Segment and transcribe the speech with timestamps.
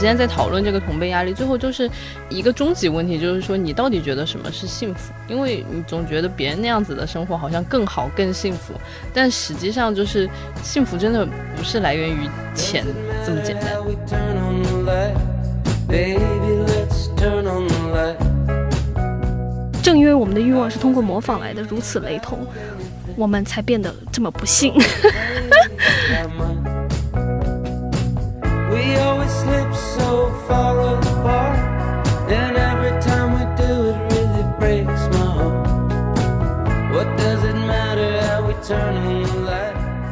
[0.00, 1.86] 今天在讨论这个同辈压力，最后就是
[2.30, 5.12] 一个终极问题，就是说你到底觉得什么是幸福？
[5.28, 8.72] 因为你总觉得别人那样子的生活好像更好、更幸福，
[9.12, 10.26] 但实际上就是
[10.62, 12.82] 幸福真的不是来源于钱
[13.26, 13.74] 这么简单。
[19.82, 22.38] 正因为我们的欲望是通过模仿来的如此雷同，
[23.16, 24.72] 我们才变得这么不幸。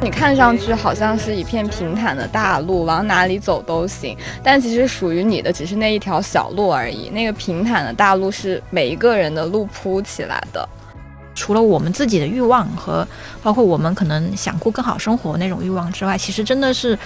[0.01, 7.09] 你看上去好像是一片平坦的大路，往哪里走都行，但其实属于你的只是那一条小路而已。
[7.09, 10.67] 那个平坦的大路是每一个人的路铺起来的。
[11.35, 13.07] 除了我们自己的欲望和
[13.41, 16.97] 包括我们可能想过更好生活那种欲望之外，其实真的是，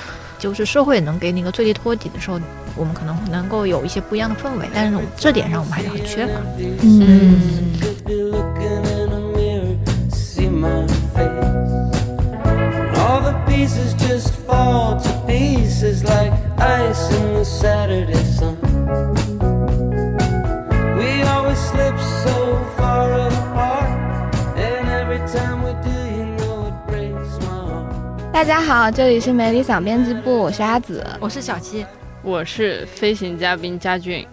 [0.43, 2.37] 就是社会能给你一个最低托底的时候，
[2.75, 4.67] 我们可能能够有一些不一样的氛围。
[4.73, 6.33] 但是这点上我们还是很缺乏。
[6.81, 7.39] 嗯。
[17.43, 18.55] Saturday sun.
[20.97, 22.42] We always slip so
[28.43, 31.85] 大家好，这里是美理想编辑部，我是阿紫，我是小七，
[32.21, 34.27] 我是飞行嘉宾佳俊。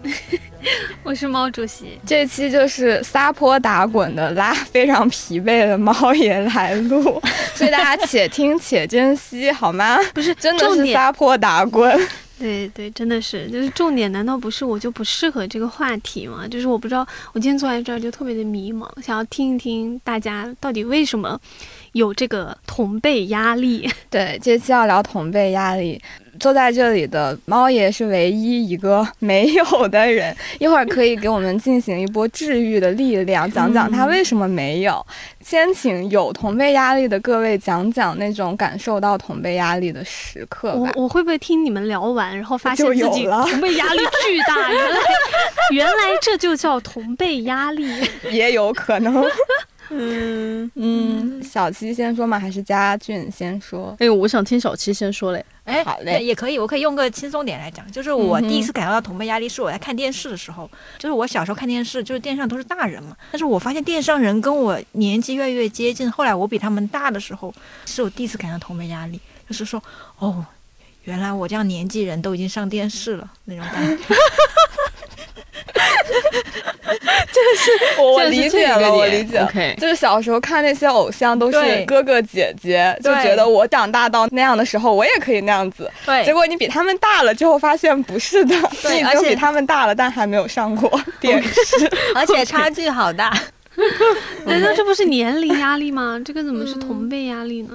[1.01, 7.21] 我是毛主席，这期就是撒泼打滚的拉非常疲惫的猫爷来录，
[7.55, 9.97] 所以大家且听且珍惜，好吗？
[10.13, 11.97] 不是，真的是撒泼打滚。
[12.41, 16.47] 对对，真的是，就是重点，难道不是我就不适合这个话题吗？
[16.47, 21.39] 就是我不知道，我今天坐在这儿就特别的迷茫，想要听一听大家到底为什么
[21.91, 23.87] 有这个同辈压力。
[24.09, 26.01] 对，这期要聊同辈压力。
[26.41, 35.05] 坐在这里的猫爷是唯一一个没有的人，一会儿可以给我们进行一波治愈的力量，讲讲他为什么没有。
[35.39, 40.91] 先请有同辈压力的各位讲讲那种感受到同辈压力的时刻吧。
[40.95, 44.71] 我我会不会听你们聊完，然后发现自己同辈压力巨大？
[44.71, 45.01] 原 来
[45.71, 47.87] 原来这就叫同辈压力，
[48.31, 49.23] 也有可能。
[49.89, 52.39] 嗯嗯，小七先说嘛？
[52.39, 53.95] 还是佳俊先说？
[53.99, 55.45] 哎，我想听小七先说嘞。
[55.63, 67.53] 哎，好嘞，也可以，我可以用个轻松点来讲，就是我第一次感受到同辈压力是我在看电视的时候，就是我小时候看电视，就是电视上都是大人嘛，但是我发现电视上人跟我年纪越来越接近，后来我比他们大的时候，
[67.85, 69.81] 是我第一次感到同辈压力，就是说，
[70.17, 70.43] 哦，
[71.03, 74.03] 原来我这样年纪人都已经上电视了那种感觉。
[77.31, 85.89] 就是我理解了，我理解，就是小时候看那些偶像都是哥哥姐姐，就觉得我长大到那样的时候，我也可以那样子。
[86.05, 88.55] 对，结果你比他们大了之后，发现不是的，
[88.89, 93.31] 你已经比他们大了，但还没有上过 电视， 而且差距好大。
[94.45, 96.19] 难道这不是年龄压力吗？
[96.23, 97.71] 这个怎么是同辈压力呢？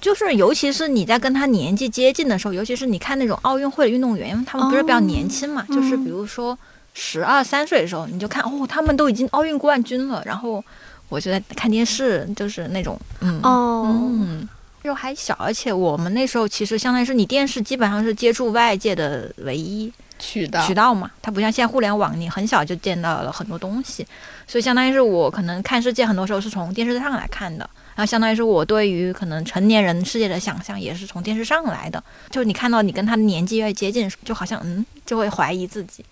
[0.00, 6.56] 就是，尤其是你在跟他年纪接近的时候，尤其是你看那种奥运会的运动员，因为他们不是比较年轻嘛，就是比如说。
[7.00, 10.20] 十二三岁的时候，你就看哦，他们都已经奥运冠军了。
[10.26, 10.62] 然后
[11.08, 14.48] 我就在看电视，就是那种，嗯哦，嗯，
[14.82, 21.08] 就还小，而且我们那时候其实相当于是你电视基本上是接触外界的唯一渠道渠道嘛。
[21.22, 24.04] 它不像现在互联网，你很小就见到了很多东西，
[24.48, 27.68] 所以相当于是我可能看世界很多时候是从电视上来看的。
[27.94, 32.02] 然后相当于是我对于可能成年人世界的想象也是从电视上来的。
[32.30, 36.04] 就你看到你跟他的年纪越接近，就好像嗯，就会怀疑自己。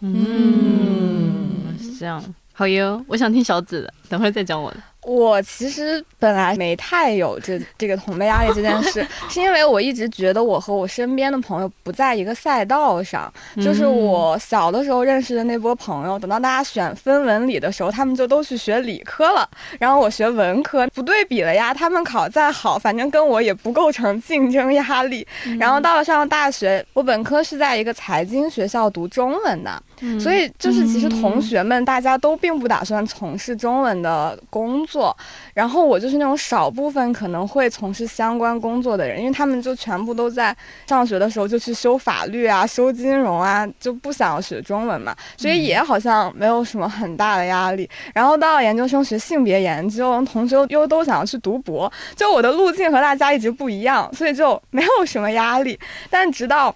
[0.00, 2.22] 嗯，是这样。
[2.52, 4.78] 好哟，我想听小紫的，等会儿再讲我的。
[5.02, 13.32] 我其实本来没太有这这个同辈压力这件事，是因为我一直觉得我和我身边的朋友不在一个赛道上。
[13.56, 19.48] 就是我小的时候认识的那波朋友，等到大家选分文理的时候，他们就都去学理科了，
[19.78, 21.72] 然后我学文科，不对比了呀。
[21.72, 25.24] 他们考再好，反正跟我也不构成竞争压力。
[25.60, 29.80] 然后到了上了大学，我本科是在一个财经学校读中文的，
[30.20, 35.16] 所以就是其实同学们大家都并不打算从事中文的工作。
[35.54, 40.54] 然后我就是那种少部分可能会从事相关工作的人，因为他们就全部都在
[40.86, 47.88] 上学的时候就去修法律啊、修金融啊，就不想要学中文嘛，所以也好像没有什么很大的压力。
[48.12, 55.78] 然后到了研究生学性别研究，同学又都想要去读博，就我的路径和大家一直不一样，所以就没有什么压力。
[56.10, 56.74] 但直到。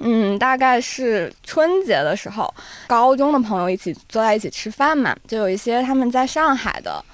[0.00, 2.52] 嗯，大概是春节的时候，
[2.86, 7.04] 高中的朋友一起坐在一起吃饭嘛，就有一些他们在上海的。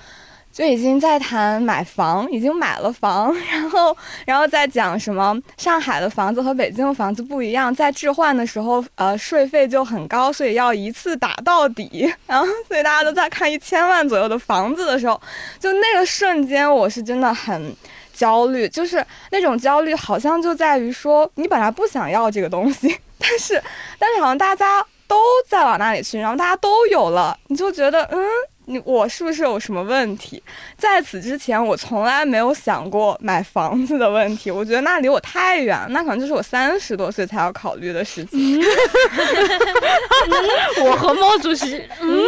[0.50, 3.96] 就已经在谈买房，已经买了房， 然后
[4.26, 12.12] 然后再讲什么上海的房子和北京的房子不一样，在置换的时候，呃，税费就很高，所以要一次打到底。
[12.26, 15.20] 然后，所以大家都在看一千万左右的房子的时候，
[15.60, 17.72] 就那个瞬间，我是真的很
[18.18, 23.62] 焦虑，就是那种焦虑，好像就在于说，你本来不想要这个东西， 但是
[23.98, 25.16] 但是好像大家都
[25.46, 28.18] 在往那里去，然后大家都有了，你就觉得嗯。
[28.70, 30.42] 你我是不是有什么问题？
[30.76, 34.50] 在此之前，我从来没有想过买房子的问题。
[34.50, 38.62] 我觉得那离我太远，那可能就是我三十多岁才要考虑的事情。
[40.82, 42.24] 我和毛主席，嗯，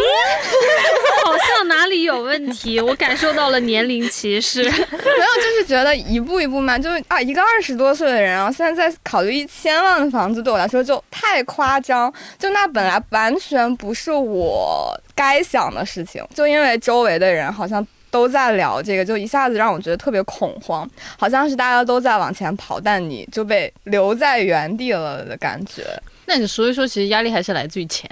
[1.25, 4.63] 好像哪里有问题，我感受到了年龄歧视。
[4.63, 12.11] 没有，就是觉得一步一步慢，就是啊，一个二十多岁的人，然后现在在考虑一千万的房子，对我来说就太夸张。
[12.39, 14.99] 就那本来完全不是我。
[15.15, 25.85] 该想的事情，就因为周围的人好像都在聊这个，就一下子让我觉得特别恐慌，好像是大家都在往前跑，但你就被留在原地了的感觉。
[26.27, 28.09] 那你所以说，其实压力还是来自于钱，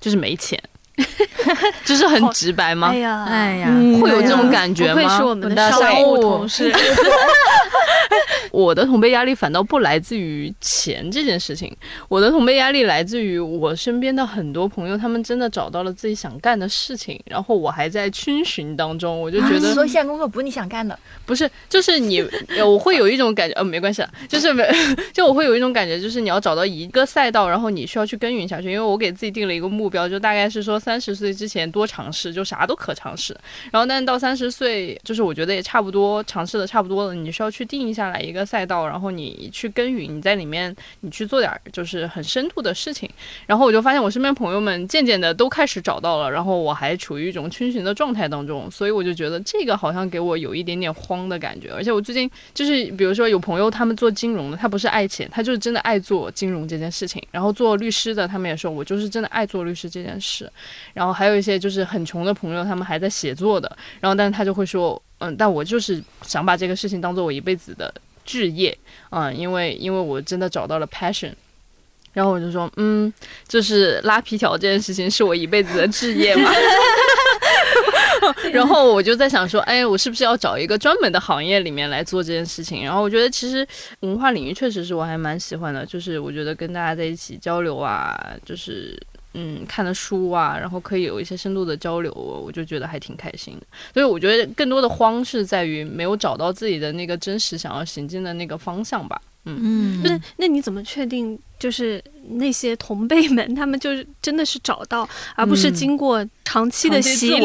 [0.00, 0.60] 就是没钱。
[1.84, 2.88] 就是很直白吗？
[2.88, 3.68] 哎呀，哎呀，
[4.00, 5.16] 会有这种感觉吗？
[5.16, 6.72] 是我们的商务同事。
[8.52, 11.70] 我的同辈压力反倒不来自于钱这件事情，
[12.08, 22.26] 我的同辈压力来自于我身边的很多朋友，他们真的找到了自己想干的事情，然后我还在逡巡当中，我就觉得，所以现在工作不是你想干的，不是，就是你，
[22.64, 24.66] 我会有一种感觉，呃，没关系，就是没，
[25.12, 30.80] 就我会有一种感觉，就是你要找到一个赛道，然后你需要去耕耘下去，因为我给自己定了一个目标，就大概是说。
[30.86, 33.36] 三十岁之前多尝试，就啥都可尝试。
[33.72, 37.12] 然后，但是到三十岁，就是我觉得也差不多尝试的差不多了。
[37.12, 43.10] 你需要去定下来一个赛道，然后你去耕耘，你在里面你去做点就是很深度的事情。
[43.46, 51.72] 然后我就发现我身边朋友们渐渐的都开始找到了，然后我还处于一种逡巡的状态当中，所以我就觉得这个好像给我有一点点慌的感觉。
[51.72, 57.20] 而且我最近就是比如说有朋友他们做金融的，他不是爱钱，他就是真的爱做金融这件事情。
[57.32, 60.48] 然后做律师的，他们也说我就是真的爱做律师这件事。
[60.94, 63.76] 然后还有一些就是很穷的朋友，他们还在写作的。
[64.00, 67.92] 然后，但是他就会说，嗯，但我就是想把这个事情当做我一辈子的
[68.24, 68.76] 志业，
[69.10, 71.32] 嗯，因为因为我真的找到了 passion。
[72.12, 73.12] 然后我就说，嗯，
[73.46, 76.50] 就是拉皮条这件事情是我一辈子的志业嘛。
[78.52, 82.82] 然后我就在想说，哎，我是不是要找一个专门的行业里面来做这件事情？
[82.82, 83.66] 然后我觉得其实
[84.00, 88.98] 文化领域确实是我还蛮喜欢的，就是我觉得跟大家在一起交流啊，就是。
[89.38, 93.66] 嗯，看的书啊，然后可以有一些深度的交流，我就觉得还挺开心的。
[93.92, 99.20] 所以我觉得更多的慌是在于没有找到自己的那个真实想要行进的那个方向吧。
[99.44, 107.38] 嗯，那那你怎么确定就是那些同辈们他们就是真的是找到，而不是经过长期的洗礼，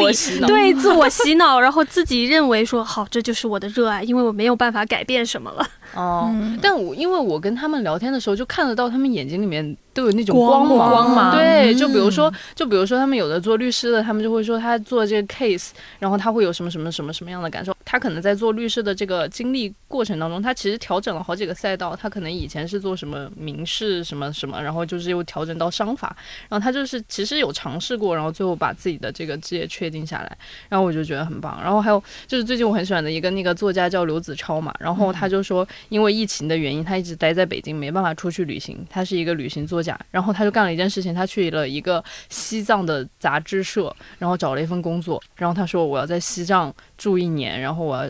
[0.46, 5.64] 对自我洗脑，然后自己认为说好这就是我的热爱，因为我没有办法改变什么了。
[5.94, 9.76] 哦，但我因为我跟他们聊天的时候就看得到他们眼睛里面。
[9.94, 10.66] 都有那种光
[11.14, 15.68] 芒，对，就比如说，就比如说，他们有的做律师的，他们就会说他做这个 case，
[15.98, 17.76] 然后他会有什么什么什么什么样的感受？
[17.84, 21.94] 他可能在做律师的这个经历过程当中，他其实调整了好几个赛道。
[21.94, 26.16] 他可能以前是做什么民事什么什么，然后就是又调整到商法，
[26.48, 30.38] 然后他就是其实有尝试过，然后最后把自己的这个职业确定下来。
[30.70, 31.60] 然后我就觉得很棒。
[31.62, 38.82] 然后还有就是最近我很喜欢的一个那个作家叫刘子超嘛，然后他就说因为疫情的原因，他一直待在北京，没办法出去旅行。
[38.88, 39.82] 他是一个旅行作。
[39.82, 48.06] 家，然后他就干了一件事情，他去了一个西藏的杂志社，然后找了一份工作，然后他说我要在西藏住一年，然后我要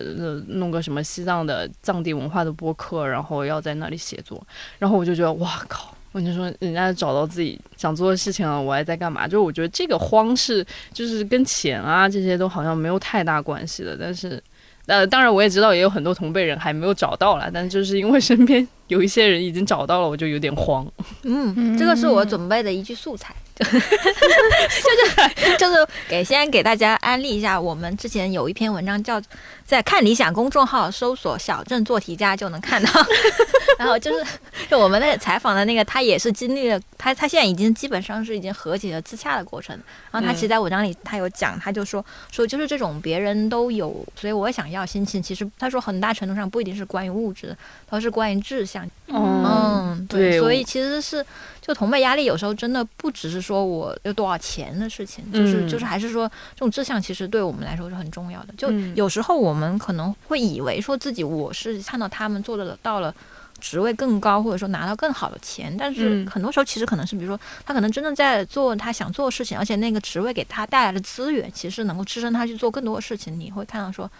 [0.48, 4.46] 弄个什么西藏的藏地文化的播客，然后要在那里写作，
[4.78, 9.26] 然后我就觉得哇靠，我就说人家找到自己想做的事情了，我还在干嘛？
[9.26, 10.62] 就我觉得这个慌是
[10.92, 14.42] 就是跟钱啊这些都好像没有太大关系的，但是。
[14.86, 20.86] 呃，当然我也知道，也有很多同辈人还没有找到了，但就是因为身边有一些人已经找到了，我就有点慌。
[21.22, 23.34] 嗯，这个是我准备的一句素材。
[23.62, 29.22] 就是就是给先给大家安利一下，我们之前有一篇文章叫
[29.64, 32.90] 在看理想公众号搜索“小镇做题家”就能看到。
[33.78, 34.24] 然后就是
[34.68, 39.78] 就我们那采访的那个，他也是经历了他他现在已经基本上是已经和解了自洽的过程。
[40.10, 45.22] 然后他其实，在文章里他有讲，他就说说就是这种别人都有，所以我想要心情。
[45.22, 47.56] 其实他说很大程度上不一定是关于物质，
[47.90, 48.81] 而是关于志向。
[49.08, 51.24] 嗯，对，所以其实是。
[51.64, 58.54] 就同辈压力有时候真的不只是说我有多少钱的事情，就是就是还是说这种志向其实对我们来说是很重要的。
[58.58, 63.14] 就有时候我们可能会以为说自己我是看到他们做的到了
[63.60, 65.72] 职位更高，或者说拿到更好的钱。
[65.78, 73.38] 但是嗯很多时候其实可能是，比如说他可能真正在做他想做的事情，而且那个职位给他带来的资源，其实能够支撑他去做更多的事情。
[73.38, 74.10] 你会看到说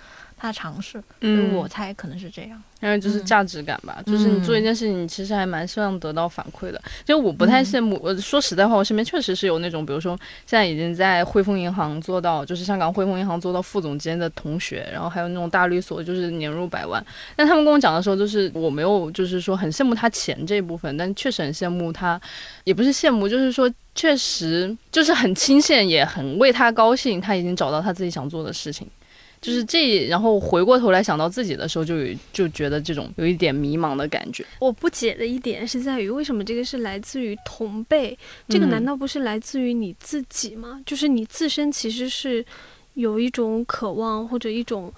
[0.43, 2.61] 他的尝试，嗯，我猜可能是这样。
[2.81, 6.83] 还有就是嗯价值感吧，就是你做一件事情，你其实还蛮希望得到反馈的。
[7.05, 17.01] 就我不太羡慕，我说实在话，我身边确实是有那种，比如说现在已经在汇丰银行做到，就是香港汇丰银行做到副总监的同学，然后还有那种大律所，就是年入百万。
[17.37, 22.21] 但他们跟我讲的时候，就是我没有，就是说很羡慕他钱这一部分，但确实很羡慕他，
[22.65, 28.89] 也不是羡慕，就是说确实就是很钦羡，也很为他高兴，他已经找到他自己想做的事情。
[29.43, 34.47] 就是这，然后回过头来想到自己的时候，就有就觉得这种有一点迷茫的感觉。
[34.61, 38.17] 我不解的一点是在于，为什么这个是来自于同辈？
[38.49, 40.81] 这个嗯难道不是来自于你自己吗？
[40.87, 42.45] 就是你自身其实是
[42.95, 44.93] 有一种渴望或者一种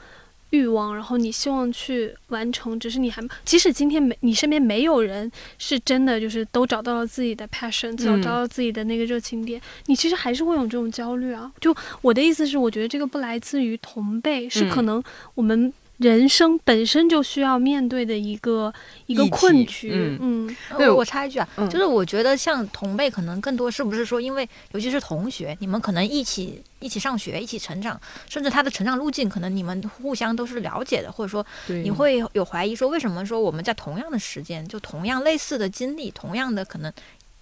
[0.54, 11.50] 欲望，然后你希望去完成，只是你还即使今天没你身边没有人是真的就是都找到了自己的 passion，找到自己的那个热情点，你其实还是会有这种焦虑啊。
[11.60, 15.72] 就我的意思是，我觉得这个不来自于同辈，是可嗯能我们。
[15.98, 18.72] 人生本身就需要面对的一个
[19.06, 20.48] 一个困局，嗯。
[20.48, 21.68] 嗯对我我插一句啊，嗯。
[21.70, 36.92] 就是我觉得像同辈可能更多是不是说，因为尤其是同学，你们可能一起一起上学，一起成长，甚至他的成长路径可能你们互相都是了解的，或者说你会有怀疑说，为什么说我们在同样的时间，就同样类似的经历，同样的可能。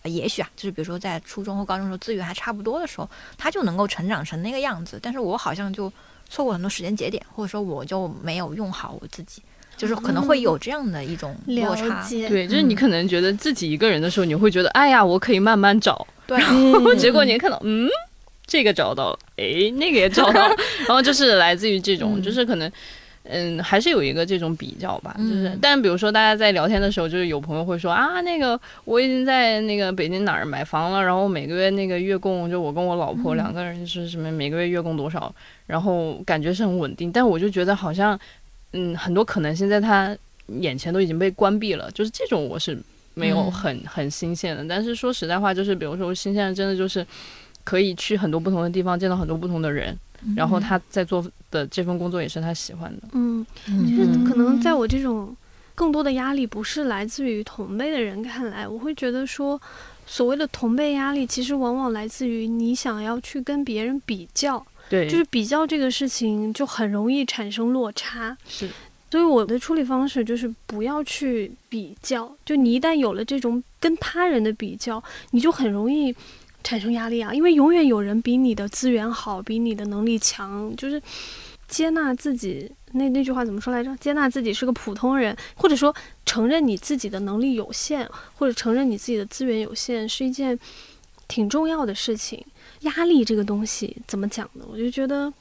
[0.05, 5.93] 呃也许啊，就是比如说在初中或高中的时候资源还差不多的时候，他就能够成长成那个样子，但是我好像就
[6.33, 9.43] 错过很多时间节点，或者说我就没有用好我自己，
[9.77, 12.03] 就是可能会有这样的一种落差。
[12.03, 17.87] 解，对，就是你嗯可能觉得自己一个人的时候，你会觉得，哎呀，我可以慢慢找，对，嗯 结果你看到，嗯，
[18.47, 20.57] 这个找到了，哎，那个也找到了，
[20.89, 22.73] 然后就是来自于这种，嗯就是可能。
[23.25, 33.37] 嗯，还是有一个这种比较吧，就是嗯，但比如说大家在聊天的时候，就是有朋友会说啊，那个我已经在那个北京哪儿买房了，然后每个月那个月供，就我跟我老婆嗯。
[33.37, 35.33] 两个人是什么每个月月供多少，
[35.67, 38.19] 然后感觉是很稳定，但我就觉得好像，
[38.73, 40.17] 嗯，很多可能性在他
[40.49, 42.77] 眼前都已经被关闭了，就是这种我是
[43.15, 43.53] 没有嗯。
[43.53, 47.07] 很、很新鲜的，但是说实在话，就是比如说我新鲜的真的就是
[47.63, 49.97] 可以去很多不同的地方，见到很多不同的人，
[50.37, 53.87] 然后他在做的这份工作也是他喜欢的，嗯，嗯。
[53.89, 55.37] 就是可能在我这种
[55.75, 59.61] 更多的压力不是来自于同辈的人看来，我会觉得说，
[60.07, 68.37] 所谓的同辈压力，其实往往来自于你想要去跟别人比较，对，就是比较这个事情就很容易产生落差。
[68.47, 68.69] 是。
[69.11, 75.03] 所以我的处理方式就是不要去比较，就你一旦有了这种跟他人的比较，
[75.33, 76.15] 你就很容易
[76.63, 81.01] 产生压力啊，因为永远有人比你的资源好，比你的能力强，就是
[81.69, 82.71] 接纳自己。
[82.95, 83.97] 那那句话怎么说来着？
[83.97, 85.95] 接纳自己是个普通人，或者说
[86.27, 90.59] 承认你自己的能力有限，或者承认你自己的资源有限，是一件
[91.27, 92.45] 挺重要的事情。
[92.81, 94.65] 压力这个东西怎么讲呢？
[94.71, 95.33] 我就觉得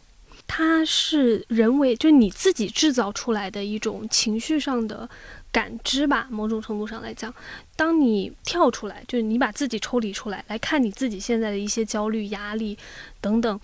[0.47, 5.09] 它是人为，就你自己制造出来的一种情绪上的
[5.51, 6.27] 感知吧。
[6.29, 7.33] 某种程度上来讲，
[7.75, 12.77] 当你跳出来，就是你把自己抽离出来，来看你自己现在的一些焦虑、压力
[13.19, 13.59] 等等，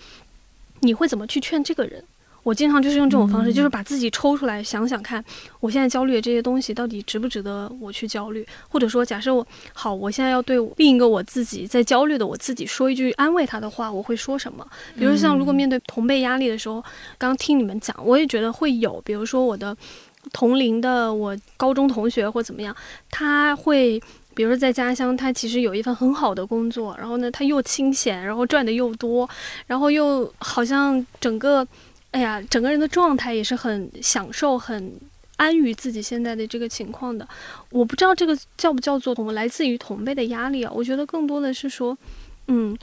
[0.81, 2.03] 你会怎么去劝这个人？
[2.43, 5.21] 我经常就是用这种方式，就是把自己抽出来，想想看，
[5.59, 8.47] 我现在焦虑的这些东西到底值不值得我去焦虑？
[8.69, 14.65] 或者说，假设我好，我现在要对另一个我自己在焦虑的我自己说一句安慰他的话，我会说什么？
[14.97, 16.81] 比如像如果面对同辈压力的时候，
[17.17, 19.75] 刚听你们讲，我也觉得会有，比如说我的
[20.33, 22.75] 同龄的我高中同学或怎么样，
[23.09, 24.01] 他会。
[24.35, 29.27] 比如说在家乡，他其实有一份很好的工作，然后呢，他又清闲，然后赚的又多，
[29.65, 31.67] 然后又好像整个，
[32.11, 34.93] 哎呀，整个人的状态也是很享受、很
[35.37, 37.27] 安于自己现在的这个情况的。
[37.71, 40.71] 我不知道这个叫不叫做同来自于同辈的压力啊？
[40.71, 41.97] 我觉得更多的是说，
[42.45, 42.77] 嗯，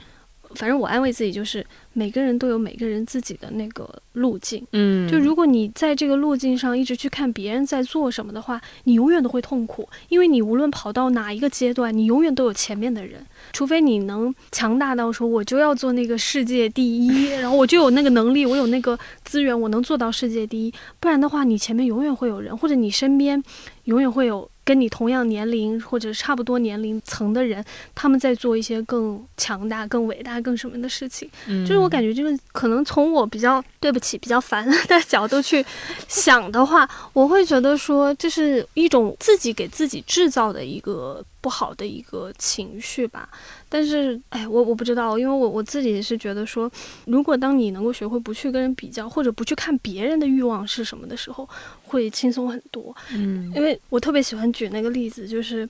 [0.55, 4.65] 反正我安慰自己就是每个人都有每个人自己的那个路径。
[4.71, 13.25] 嗯，就如果你在这个路径上一直去看别人在做什么的话，你永远都会痛苦，因为你无论跑到哪一个阶段，你永远都有前面的人。
[13.53, 20.73] 除非你能强大到说我就要做那个世界第一，然后我就有那个能力，我有那个资源，我能做到世界第一。
[20.99, 23.41] 不然的话，你前面永远会有人，或者你身边
[23.85, 31.29] 永远会有跟你同样年龄或者差不多年龄层的人，他们在做一些更强大、更伟大、更什么的事情。
[31.47, 35.63] 嗯就是我感觉这个可能从我比较对不起、比较烦的角度去
[36.07, 43.29] 想的话，我会觉得说这是一种自己给自己制造的一个不好的一个情绪吧。
[43.67, 46.71] 但是，哎，我我不知道，因为我我自己是觉得说，
[47.05, 51.47] 如果当你能够学会不去跟人比较，或者不去看别人的欲望是什么的时候，
[51.95, 52.93] 会轻松很多。
[53.13, 55.67] 嗯因为我特别喜欢举那个例子，就是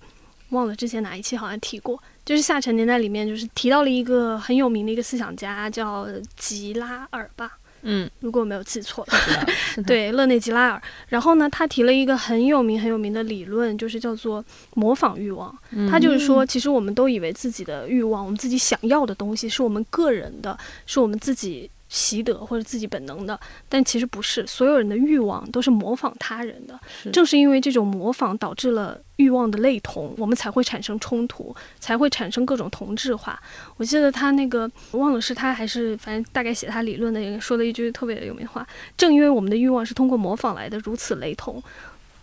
[0.50, 9.84] 忘了之前哪一期好像提过，就是《下沉年代》里面就是提到了一个很有名的一个思想家叫吉拉尔吧，嗯，如果我没有记错的。
[9.84, 10.82] 对，勒内吉拉尔。
[11.10, 15.56] 然后呢，他提了一个很有名很有名的理论，就是叫做模仿欲望。
[15.72, 26.78] 嗯他就是说，其实我们都以为自己的欲望，我们自己想要的东西是我们个人的，是我们自己习得或者自己本能的，但其实不是，所有人的欲望都是模仿他人的。
[27.02, 33.42] 是正是因为这种模仿导致了欲望的类同，我们才会产生冲突，才会产生各种同质化。
[33.78, 41.64] 我记得他那个忘了是他还是反正大概写他理论的人说了一句特别有名的话：正因为我们的欲望是通过模仿来的如此雷同，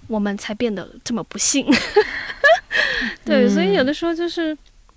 [0.07, 1.67] 我们才变得这么不幸。
[3.25, 4.55] 对，所以有的时候就是。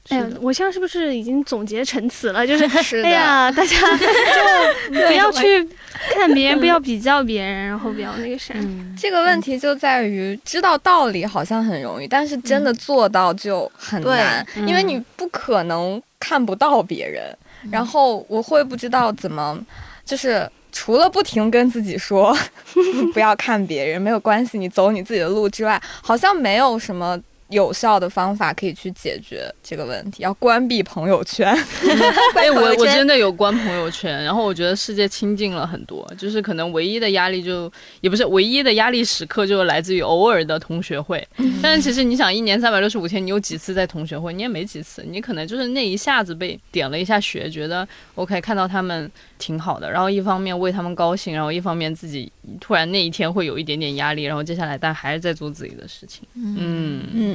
[0.10, 2.46] 哎呀，我现在是不是已经总结成词了？
[2.46, 2.66] 就是
[3.02, 5.68] 哎呀，大家 就不要去
[6.14, 8.54] 看别人，不要比较别人，然后不要那个啥。
[8.56, 17.36] 嗯，这个问题就在于知道道理好像很容易，但是真的做到就很难，对因为你不可能看不到别人，
[17.72, 19.60] 然后我会不知道怎么，
[20.06, 22.38] 就是除了不停跟自己说
[23.12, 27.20] 不要看别人，没有关系，你走你自己的路之外，好像没有什么。
[27.50, 31.56] 有效的方法可以去解决这个问题，要关闭朋友圈。
[32.34, 37.72] 哎，我我真的有关朋友圈，然后我觉得世界清静了很多，就是可能唯一的压力就
[38.02, 41.26] 也不是唯一的压力时刻，就来自于偶尔的同学会。
[41.62, 44.34] 但是其实你想，一年三百六十五天，你有几次在同学会？
[44.34, 56.24] 你也没几次，你可能就是那一下子被点了一下穴，觉得 OK，看到他们挺好的，然后一方面为他们高兴，然后一方面自己突然那一天会有一点点压力，然后接下来但还是在做自己的事情。
[56.36, 57.35] 嗯，嗯，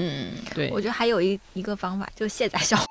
[0.55, 2.77] 对我，觉得还有一一个方法，就是卸载小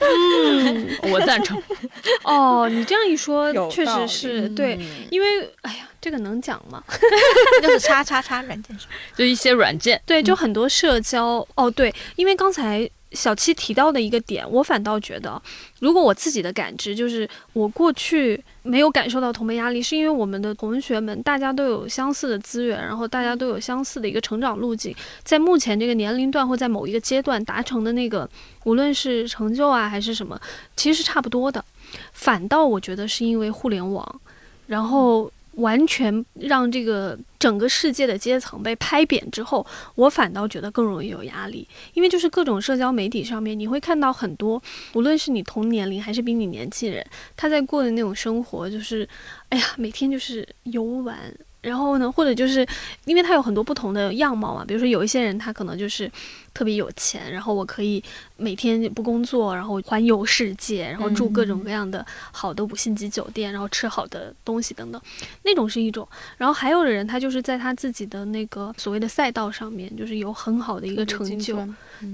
[0.00, 1.60] 嗯我赞成。
[2.24, 4.78] 哦，你这样一说，确实是对，
[5.10, 5.26] 因为
[5.62, 6.82] 哎呀，这个能讲吗？
[7.62, 8.88] 就是叉叉叉软件上。
[9.16, 15.40] 就一些软件，对，就很多社交哦，对，因为刚才小七提到的一个点，我反倒觉得，
[15.80, 28.28] 如果我自己的感知就是，我过去没有感受到同辈压力，是因为我们的同学们大家都有相似的资源，然后大家都有相似的一个成长路径，在目前这个年龄段或在某一个阶段达成的那个，
[28.64, 30.38] 无论是成就啊还是什么，
[30.76, 31.64] 其实是差不多的。
[32.12, 34.20] 反倒我觉得是因为互联网，
[34.66, 44.62] 然后完全让这个整个世界的阶层被拍扁之后，我反倒觉得更容易有压力，因为就是各种社交媒体上面，你会看到很多，
[44.94, 47.04] 无论是你同年龄还是比你年轻人，
[47.36, 49.08] 他在过的那种生活，就是，
[49.48, 51.16] 哎呀，每天就是游玩。
[51.64, 52.66] 然后呢，或者就是
[53.06, 56.10] 因为他有很多不同的样貌嘛，比如说有一些人他可能就是
[56.52, 58.02] 特别有钱，然后我可以
[58.36, 65.00] 每天不工作，然后环游世界，然后住各种各样的好的五星级酒店，然后吃好的东西等等，
[65.42, 66.06] 那种是一种。
[66.36, 71.56] 然后还有的人他就是在他自己的那个所谓的赛道上面，就是有很好的一个成就，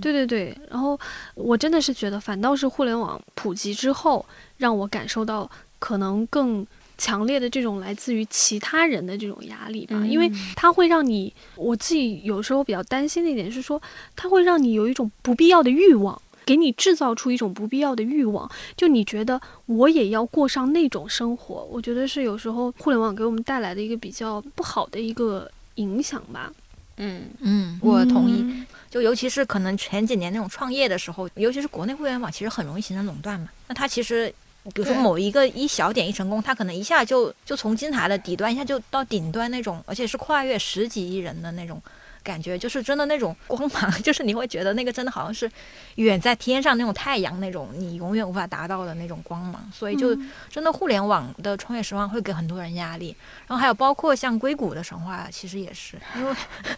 [0.01, 0.99] 对对对，然后
[1.35, 4.25] 我真的是觉得，反倒是互联网普及之后，
[4.59, 6.67] 让我感受到可能更
[7.01, 13.81] 强烈的这种来自于其他人的这种压力吧，因为它会让你，我自己有时候比较担心的一点是说，
[14.15, 16.21] 它会让你有一种不必要的欲望。
[16.47, 26.53] 给你制造出一种不必要的欲望，就你觉得我也要过上那种生活，我觉得是有时候互联网给我们带来的一个比较不好的一个影响吧。
[26.97, 28.43] 嗯，嗯，我同意。
[28.43, 33.49] 嗯就尤其是可能前几年那种创业的时候，尤其是国内互联网，其实很容易形成垄断嘛。
[33.69, 34.35] 那它其实，
[34.75, 41.81] 比如说某一个一小点一成功，他可能一下就就从金字塔的底端一下就到顶端那种，而且是跨越十几亿人的那种
[42.23, 45.51] 感觉，就是真的那种光芒， 就是你会觉得那个真的好像是
[45.97, 49.61] 远在天上那种太阳那种你永远无法达到的那种光芒。
[49.73, 50.17] 所以就
[50.51, 53.15] 真的互联网的创业实话会给很多人压力。
[53.47, 56.35] 然后还有包括像硅谷的神话，其实也是因为。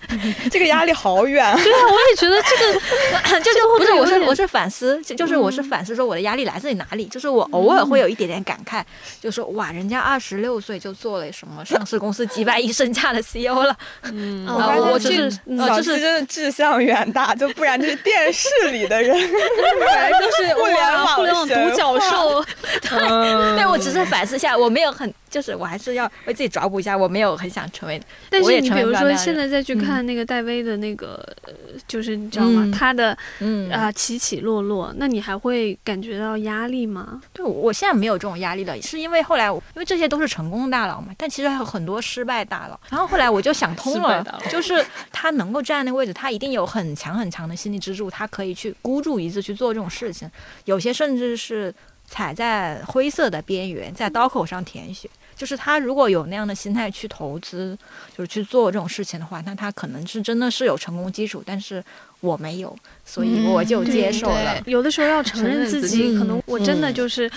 [0.50, 1.44] 这个压力好远。
[1.56, 8.82] 对啊，我也觉得这个就是不是，我是我是反思，就就是我是反思说我的压力来自于哪里，就是我偶尔会有一点点感慨，
[9.20, 19.16] 就说哇，人家二十六岁就做了什么上市公司几百亿身价的 CEO 了，嗯哦我发现我只是嗯小七呃就是真的志向远大，就不然就是电视里的人，
[19.78, 22.44] 本来就是互联网互联网独角兽，
[23.56, 28.00] 但我只是反思一下，我没有很，就是我还是要为自己找补一下，我没有很想成为。
[28.30, 31.52] 但我也成为是你比如说现在再去看那个戴薇的那个，呃
[31.86, 32.62] 就是你知道吗？
[32.64, 37.20] 嗯她的嗯啊、起起落落，那你还会感觉到压力吗？
[37.32, 42.78] 对，我现在没有这种压力了，是因为后来我，因为这些都是成功大佬嘛，但其实还有很多失败大佬。
[42.90, 50.30] 然后后来我就想通了就是他能够站那个位置，他一定有很强很强的心理支柱，他可以去孤注一掷去做这种事情。
[50.64, 51.74] 有些甚至是
[52.06, 55.08] 踩在灰色的边缘，在刀口上舔血。
[55.34, 57.76] 就是他如果有那样的心态去投资，
[58.16, 61.82] 就是去做这种事情的话，那他可能是真的是有成功基础，但是
[62.20, 64.60] 我没有，所以我就接受了。
[64.60, 67.28] 对有的时候要承承认自己，自己可能我真的嗯就是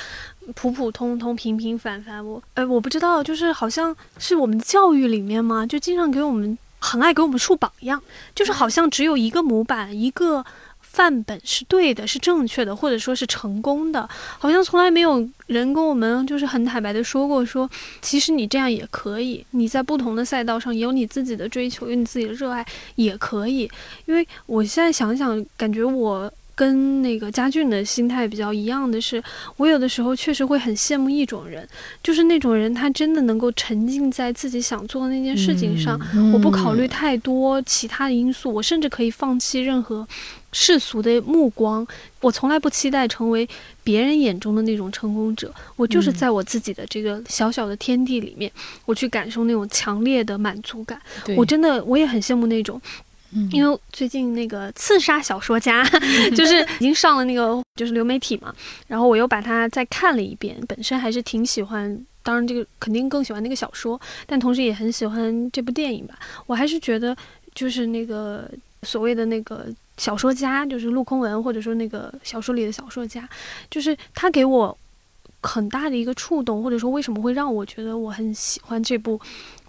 [0.54, 2.24] 普普通通、平平凡凡。
[2.24, 8.02] 我，呃，我不知道，就是好像是我们教育里面嘛，就经常给我们很爱给我们树榜样，
[8.36, 10.46] 就是好像只有一个模板，一个。
[10.96, 14.08] 范本是对的，是正确的，或者说是成功的，
[14.40, 17.70] 好像从来没有人跟我们就是很坦白的说过说，
[18.02, 23.70] 其实你这样也可以，你在不同的赛道上有你自己的追求，有你自己的热爱也可以。
[24.06, 29.22] 因为我现在想想，感觉我跟那个佳俊的心态比较一样的是，
[29.58, 31.68] 我有的时候确实会很羡慕一种人，
[32.02, 36.00] 就是那种人他真的能够沉浸在自己想做的那件事情上，
[36.34, 40.08] 我不考虑太多其他的因素，我甚至可以放弃任何
[40.54, 41.86] 世俗的目光。
[42.22, 43.48] 我从来不期待成为
[43.84, 48.50] 别人眼中的那种成功者，我就是在我自己的这个小小的天地里面，
[48.86, 51.00] 我去感受那种强烈的满足感。
[51.36, 52.82] 我真的我也很羡慕那种。
[53.32, 55.84] 嗯因为最近那个刺杀小说家，
[56.36, 58.54] 就是已经上了那个就是流媒体嘛，
[58.88, 66.18] 然后我又把它再看了一遍，本身还是挺喜欢，当然这个肯定更喜欢那个小说，但同时也很喜欢这部电影吧。
[66.46, 67.16] 我还是觉得
[67.54, 68.50] 就是那个
[68.84, 69.66] 所谓的那个
[69.98, 73.28] 小说家，就是陆空文，或者说那个小说里的小说家，
[73.70, 74.78] 就是他给我
[75.42, 79.20] 很大的一个触动，或者说为什么会让我觉得我很喜欢这部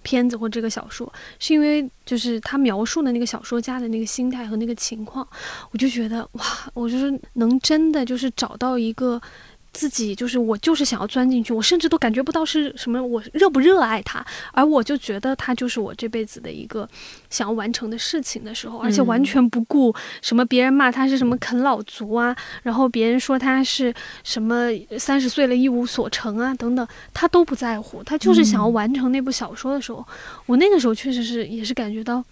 [0.07, 5.27] 片子或这个小说，是因为就是他描述的那个小说家的那个心态和那个情况，
[5.73, 9.21] 我就觉得哇，我就是能真的就是找到一个。
[9.77, 16.89] 自己就是我，就是想要钻进去，我甚至都感觉不到是什么，我热不热爱它，而我就觉得它就是我这辈子的一个
[17.29, 23.93] 想要完成的事情的时候，而且完全不顾什么别人骂他是什么啃老族啊，然后别人说他是
[24.25, 30.03] 什么三十岁了一无所成啊等等，他都不在乎，他就是想要完成那部小说的时候，
[30.47, 32.25] 我那个时候确实是也是感觉到，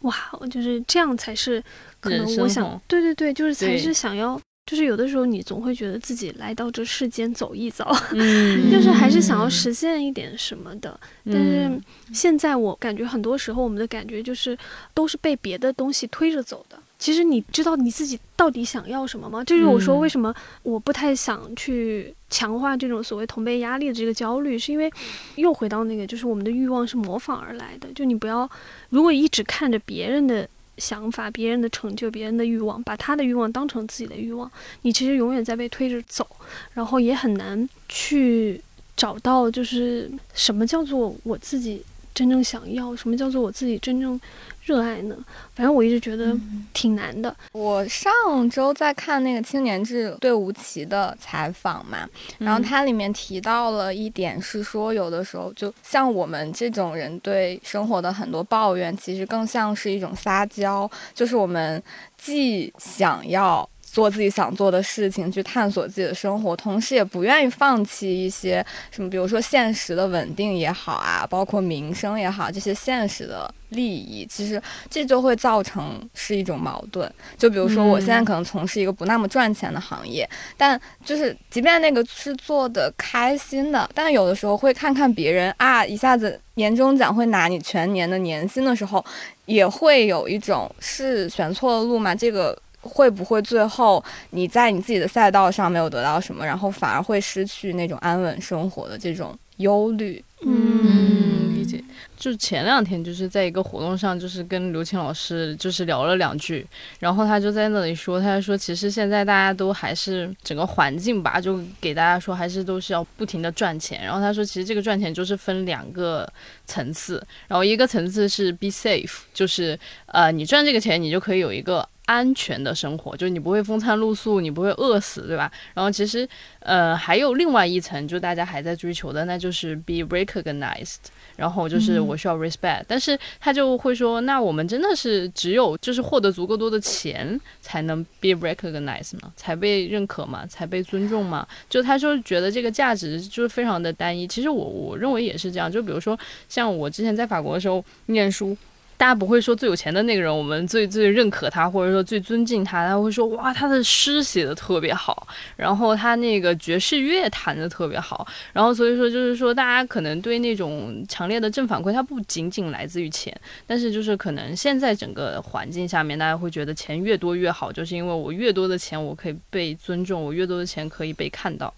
[0.00, 0.14] 哇，
[0.50, 1.64] 就是这样才是
[1.98, 4.38] 可能我想，对对对，就是才是想要。
[4.70, 10.96] 就是有的时候你总会觉得自己来到这世间走一遭，嗯 就是还是想要实现一点什么的。
[11.24, 14.56] 但是嗯现在我感觉很多时候我们的感觉就是
[14.94, 16.78] 都是被别的东西推着走的。
[17.00, 19.42] 其实你知道你自己到底想要什么吗？
[19.42, 24.88] 这就是我说嗯为什么我不太想去强化这种所谓同辈压力的这个焦虑，是因为
[25.34, 27.88] 又回到那个，就是我们的欲望是模仿而来的。
[27.92, 28.48] 就你不要，
[28.90, 30.48] 如果一直看着别人的
[30.80, 34.50] 想法、别人的成就、别人的欲望，把他的欲望当成自己的欲望，
[34.82, 36.26] 你其实永远在被推着走，
[36.72, 38.60] 然后也很难去
[38.96, 41.82] 找到就是什么叫做我自己
[42.20, 44.20] 真正想要，什么叫做我自己真正
[44.62, 45.16] 热爱呢？
[45.54, 46.36] 反正我一直觉得
[46.74, 47.34] 挺难的。
[47.52, 48.12] 我上
[48.50, 52.06] 周在看那个青年志对吴奇的采访嘛，
[52.36, 61.82] 然后它里面提到了一点是说，有的时候就像我们这种人对生活的很多抱怨，其实更像是一种撒娇，就是我们
[62.18, 63.66] 既想要。
[63.92, 77.12] 做自己想做的事情，去探索自己的生活，同时也不愿意放弃一些什么，比如说现实的稳定也好啊，包括民生也好，这些现实的利益，其实这就会造成是一种矛盾。
[77.36, 89.04] 就比如说，我现在可能从事一个不那么赚钱的行业，但就是即便那个是做的开心的，但有的时候会看看别人啊，一下子年终奖会拿你全年的年薪的时候，
[89.46, 92.14] 也会有一种是选错了路嘛？
[92.14, 92.56] 这个。
[92.80, 100.24] 会不会最后你在你自己的赛道上没有得到什么，然后反而会失去那种安稳生活的这种忧虑？
[100.42, 101.84] 嗯，理解。
[102.16, 106.66] 就前两天就是在一个活动上，就是跟刘青老师就是聊了两句，
[106.98, 114.02] 然后他就在那里说，他说其实现在大家都还是整个环境吧，就给大家说还是都是要不停的赚钱。
[114.02, 116.30] 然后他说其实这个赚钱就是分两个
[116.66, 121.86] 层次，然后一个层次是 be safe，就是呃你赚这个钱你就可以有一个。
[122.10, 125.48] 安全的生活，就是你不会风餐露宿，你不会饿死，对吧？
[125.74, 130.96] 然后其实呃还有另外一层，就大家还在追求的，那就是 be recognized。
[131.36, 139.32] 然后就是我需要 respect，但是他就会说，那我们真的是只有就是获得足够多的钱才能 be recognized 吗？
[139.36, 140.44] 才被认可吗？
[140.46, 141.46] 才被尊重吗？
[141.68, 144.26] 就他就觉得这个价值就是非常的单一。
[144.26, 145.70] 其实我我认为也是这样。
[145.70, 146.18] 就比如说
[146.48, 148.56] 像我之前在法国的时候念书。
[149.00, 152.86] 大家不会说最有钱的那个人，我们最最认可他，或者说最尊敬他。
[152.86, 158.28] 他会说哇，他的诗写的特别好，然后他那个爵士乐弹的特别好。
[158.52, 163.34] 然后所以说就是说，大家可能对那种强烈的正反馈，它不仅仅来自于钱，
[163.66, 171.72] 但是就是可能现在整个环境下面，大家会觉得钱越多越好，就是因为我越多的钱，我可以被尊重，我越多的钱可以被看到。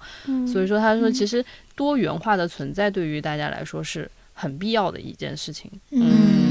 [0.52, 1.44] 所以说，他说其实
[1.76, 5.70] 多元化的存在对于大家来说是很必要的一件事情。
[5.92, 6.41] 嗯。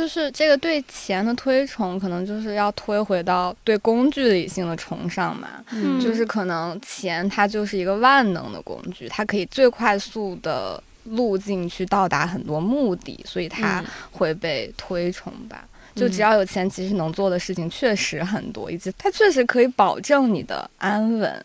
[0.00, 5.62] 就是这个对钱的推崇，可能就是要推回到对工具理性的崇尚嘛。
[5.72, 15.66] 嗯，就是可能钱它就是一个万能的工具，它可以最快速的路径去到达很多目的，所以它会被推崇吧。
[15.94, 21.44] 就只要有钱，其实能做的事情确实很多，以及它确实可以保证你的安稳。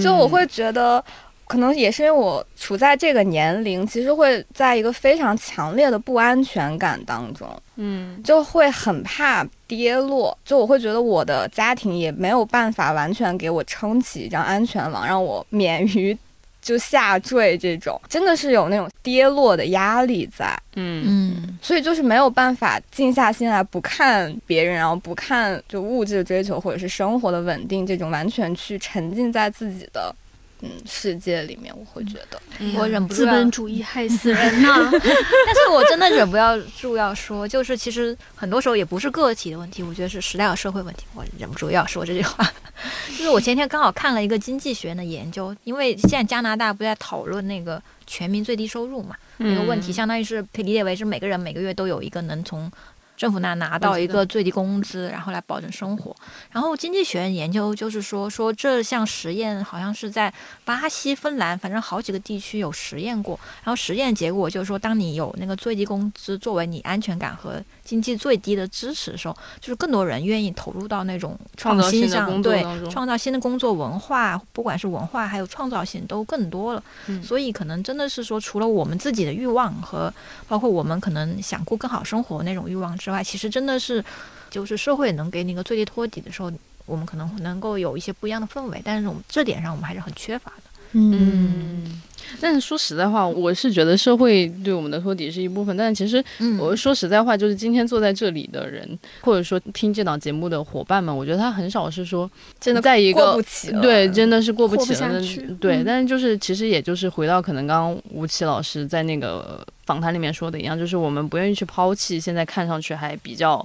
[0.00, 1.04] 就我会觉得。
[1.46, 10.36] 可能也是因为我处在这个年龄，其实会在一个非常强烈的不安全感当中，嗯，就会很怕跌落。
[10.44, 16.16] 就我会觉得我的家庭也没有办法完全给我撑起一张安全网，让我免于
[16.60, 17.56] 就下坠。
[17.56, 30.12] 这种真的是有那种跌落的压力在，嗯嗯，所以就是没有办法静下心来，不看别人，然后不看就物质的追求或者是生活的稳定，这种完全去沉浸在自己的。
[30.62, 32.40] 嗯，世界里面我会觉得，
[32.78, 34.88] 我忍不住资本主义害死人呐！
[34.90, 36.36] 但是我真的忍不
[36.80, 41.04] 住要说，就是其实很多时候也不是个体的问题，我觉得是时代和社会问题。
[41.14, 42.50] 我忍不住要说这句话，
[43.08, 52.72] 就是我前天刚好看了一个经济学的研究，因为现在加拿大不在讨论那个全民最低收入嘛，那个问题相当于是可以理解为是每个人每个月都有一个能从。
[53.16, 56.14] 政府那拿到一个最低工资，然后来保证生活。
[56.50, 60.32] 然后经济学院研究就是说，说这项实验好像是在
[60.64, 63.38] 巴西、芬兰，反正好几个地区有实验过。
[63.64, 76.82] 然后实验结果就是说，当你有那个最低工资作为你安全感和经济最低的支持的时候，就是更多人愿意投入到那种创新上，对，创造新的工作文化，不管是文化还有创造性都更多了。
[77.22, 80.12] 所以可能真的是说，除了我们自己的欲望和
[80.48, 82.94] 包括我们可能想过更好生活那种欲望。
[83.06, 84.04] 之外，其实真的是，
[84.50, 86.50] 就是社会能给你一个最低托底的时候，
[86.86, 90.75] 我们可能能够有一些不一样的氛围，但是我们这点上我们还是很缺乏的。
[90.98, 92.00] 嗯，
[92.40, 96.24] 但是说实在话，我是觉得社会对我们的托底是一部分，但其实
[96.58, 103.38] 我说实在话，就是今天坐在这里的人，或者说听这档节目的伙伴们，我觉得他很少是说真的在一个
[103.82, 105.20] 对，真的是过不起了。
[105.60, 109.64] 对，但是就是其实也就是回到可能刚刚吴奇老师在那个。
[109.86, 113.64] 访谈里面说的一样，就是我们不愿意去抛弃现在看上去还比较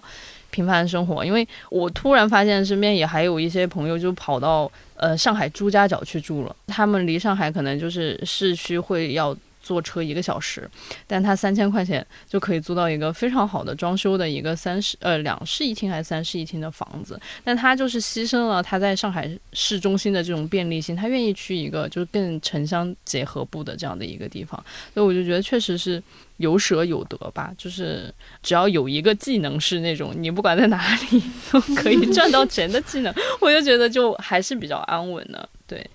[0.51, 9.35] 平凡的生活，因为我突然发现身边也还有一些朋友就跑到呃上海朱家角去住了，他们离上海可能就是市区会要。
[9.61, 10.69] 坐车一个小时，
[11.05, 24.61] 但他三千块钱就可以租到一个非常好的装修的一个三室呃两室一厅还是三室一厅的房子，但他就是牺牲了他在上海市中心的这种便利性，他愿意去一个就是更城乡结合部的这样的一个地方，
[24.93, 26.01] 所以我就觉得确实是
[26.37, 35.87] 有舍有得吧，就是只要有一个技能是那种你不管在哪里 都可以赚到钱的技能，我就觉得就还是比较安稳的，对。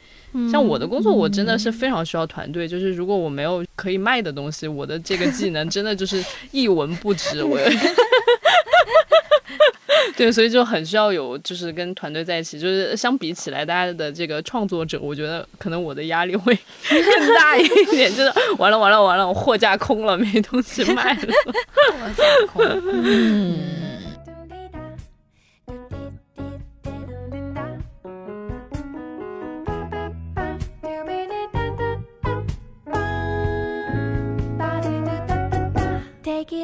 [0.50, 2.68] 像我的工作，我真的是非常需要团队。
[2.68, 7.42] 就是如果我没有可以卖的东西，我的这个技能真的就是一文不值。
[7.42, 7.58] 我
[10.16, 12.58] 对，所以就很需要有，就是跟团队在一起。
[12.58, 16.56] 就是相比起来，大家的这个创作者，我觉得可能我的压力会
[16.88, 18.10] 更大一点。
[18.14, 21.20] 就是完了完了完了，我货架空了，没东西卖了。
[21.92, 23.58] 货架空，嗯。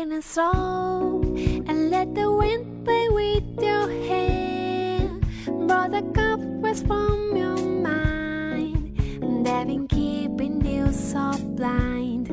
[0.03, 1.21] Taking it slow
[1.69, 5.09] and let the wind play with your hair.
[5.67, 12.27] Brought the cobwebs from your mind, and they've been keeping you so blind.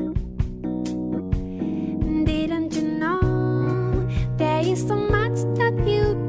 [2.26, 6.19] Didn't you know there is so much that you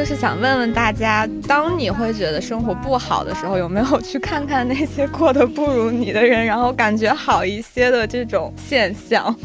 [0.00, 9.36] 就是想问问大家，当你会觉得生活不好的时候，有没有去看看那些过得不如你的人，然后感觉好一些的这种现象？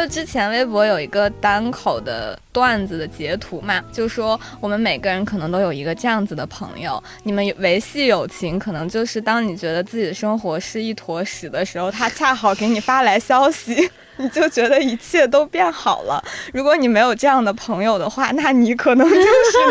[0.00, 13.90] 就之前微博有一个单口的段子的截图嘛，就说我们每个人可能都有一个这样子的朋友，你们维系友情，可能就是当你觉得自己的生活是一坨屎的时候，他恰好给你发来消息。
[14.18, 16.22] 你 就觉得一切都变好了。
[16.54, 19.22] 如果你没有这样的朋友的话，那你可能就是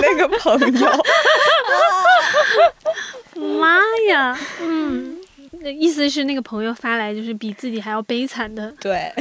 [0.03, 1.05] 那个朋友。
[3.59, 5.17] 妈呀，嗯，
[5.61, 9.11] 那意思是那个朋友发来就是比自己还要悲惨的，对，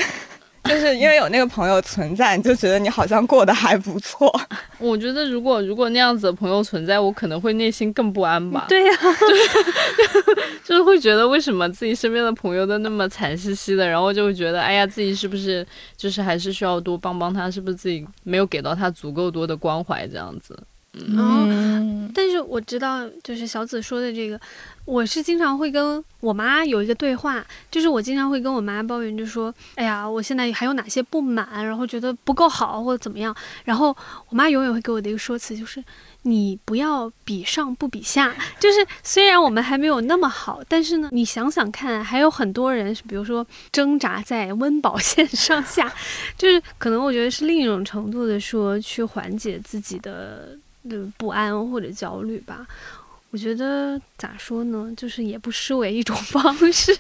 [0.68, 4.33] 就是因为有那个朋友存在，你就觉得你好像过得还不错。
[4.79, 8.64] 我觉得如果如果那样子的朋友存在，我可能会内心更不安吧。
[8.68, 8.92] 对呀、
[10.64, 20.59] 就是会觉得为什么自己身边的朋友都那么惨兮兮的，然后就会觉得，哎呀，自己是不是就是还是需要多帮帮他，是不是自己没有给到他足够多的关怀这样子？
[20.94, 24.40] 嗯，但是我知道，就是小紫说的这个，
[24.85, 33.88] 我是经常会跟我妈有一个对话，就是我经常会跟我妈抱怨，就说，哎呀，我现在还有哪些不满，然后觉得不够好或者怎么样，然后
[34.28, 35.83] 我妈永远会给我的一个说辞就是，
[36.22, 45.92] 你不要比上不比下，就是虽然我们还没有那么好，但是呢，你想想看，还有很多人是，比如说挣扎在温饱线上下，
[46.38, 50.57] 就是可能我觉得是另一种程度的说，去缓解自己的。
[50.88, 52.66] 的不安或者焦虑吧，
[53.30, 56.94] 我觉得咋说呢，就是也不失为一种 方式。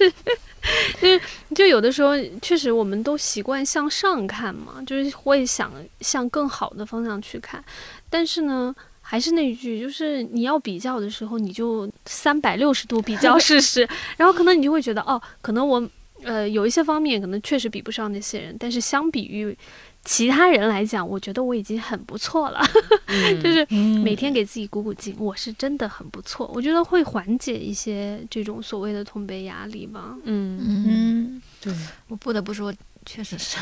[0.98, 1.20] 就是
[1.54, 5.70] 就有的时候，确实我们都习惯向上看嘛，就是会想
[6.00, 7.62] 向更好的方向去看。
[8.08, 15.86] 但是呢，还是那句，就是你要比较的时候，你就三百六十度比较试试， 然后可能你就会觉得，哦，可能我
[16.22, 19.56] 呃有一些方面可能确实比不上那些人，但是相比于。
[20.04, 22.60] 其他人来讲，我觉得我已经很不错了，
[23.42, 23.66] 就是
[24.02, 26.50] 每天给自己鼓鼓劲，我是真的很不错。
[26.54, 30.14] 我觉得会缓解一些这种所谓的同辈压力吧。
[30.24, 31.72] 嗯嗯，对，
[32.08, 32.72] 我不得不说，
[33.06, 33.56] 确实是，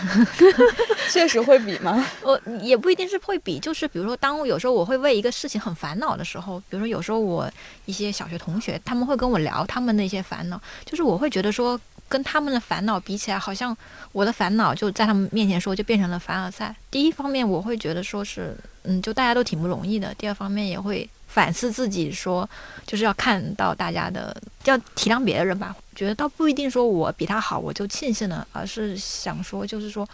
[1.10, 2.04] 确实会比吗？
[2.22, 7.48] 我也不一定是会比，就是比如说，当我有时候我会为一个事情很烦恼的时候，比如说有时候我
[7.86, 11.80] 一些小学同学他们会跟我聊他们的一些烦恼，就是我会觉得说，
[12.12, 13.74] 跟他们的烦恼比起来，好像
[14.12, 16.76] 我的烦恼就在他们面前说就变成了凡尔赛。
[16.90, 22.46] 第一方面，我会觉得说是，嗯，就大家都挺不容易的；第二方面，也会反思自己，说
[22.84, 25.74] 就是要看到大家的，要体谅别人吧。
[25.96, 30.06] 觉得倒不一定说我比他好，我就庆幸了，而是想说，就是说，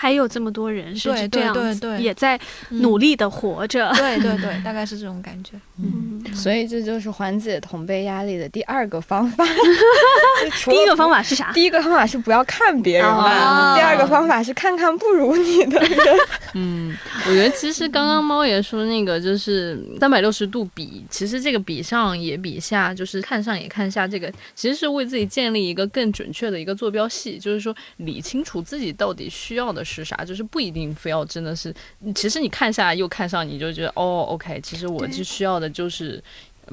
[0.00, 3.92] 还有这么多人是这样子，对对对也在努力的活着。
[3.94, 5.60] 对对对， 大概是这种感觉。
[5.76, 9.44] 嗯，所以这就是缓解同辈压力的第二个方法。
[10.64, 11.52] 第一个方法是啥？
[11.52, 15.98] 第一个方法是不要看别人吧，哦第二个方法是看看不如你的人。
[16.54, 31.74] 嗯，我觉得其实刚刚猫爷说那个就是三百六十度比，其实这个比上也比下，就是看上也看下，这个其实是为自己建立一个更准确的一个坐标系，就是说理清楚自己到底需要的是啥，就是不一定非要真的是，
[32.14, 36.22] 其实你看下又看上，你就觉得哦，OK，其实我对就需要的就是。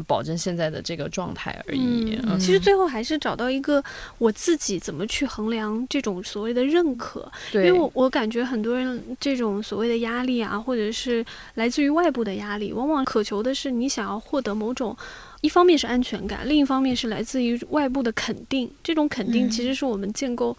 [0.06, 2.20] 保证现在的这个状态而已。
[2.22, 3.84] 嗯，其实最后还是找到一个
[4.20, 11.26] 我自己怎么去衡量这种所谓的认可，因，为我我感觉很多人这种所谓的压力啊，或者是
[11.56, 14.96] 来自于外部的压力，往往渴求的是你想要获得某种。
[15.42, 18.70] 一方面是安全感，另一方面是来自于外部的肯定。
[18.84, 20.56] 这种肯定嗯其实是我们建构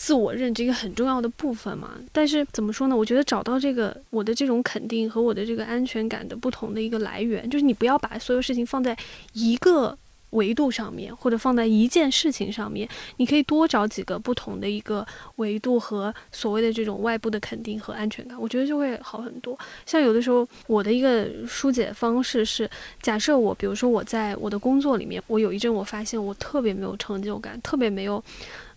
[0.00, 1.90] 自我认知一个很重要的部分嘛。
[2.10, 2.96] 但是怎么说呢？
[2.96, 8.96] 我觉得找到这个我的这种肯定和我的这个安全感的不同的一个来源，就是你不要把所有事情放在
[9.34, 9.94] 一个
[10.30, 19.58] 维度上面，或者放在一件事情上面，你可以多找几个不同的一个维度和所谓的这种外部的肯定和安全感，我觉得就会好很多。
[19.84, 22.68] 像有的时候，我的一个疏解方式是，
[23.02, 28.24] 假设我，比如说我在我的工作里面，我有一阵我发现我特别没有成就感，特别没有。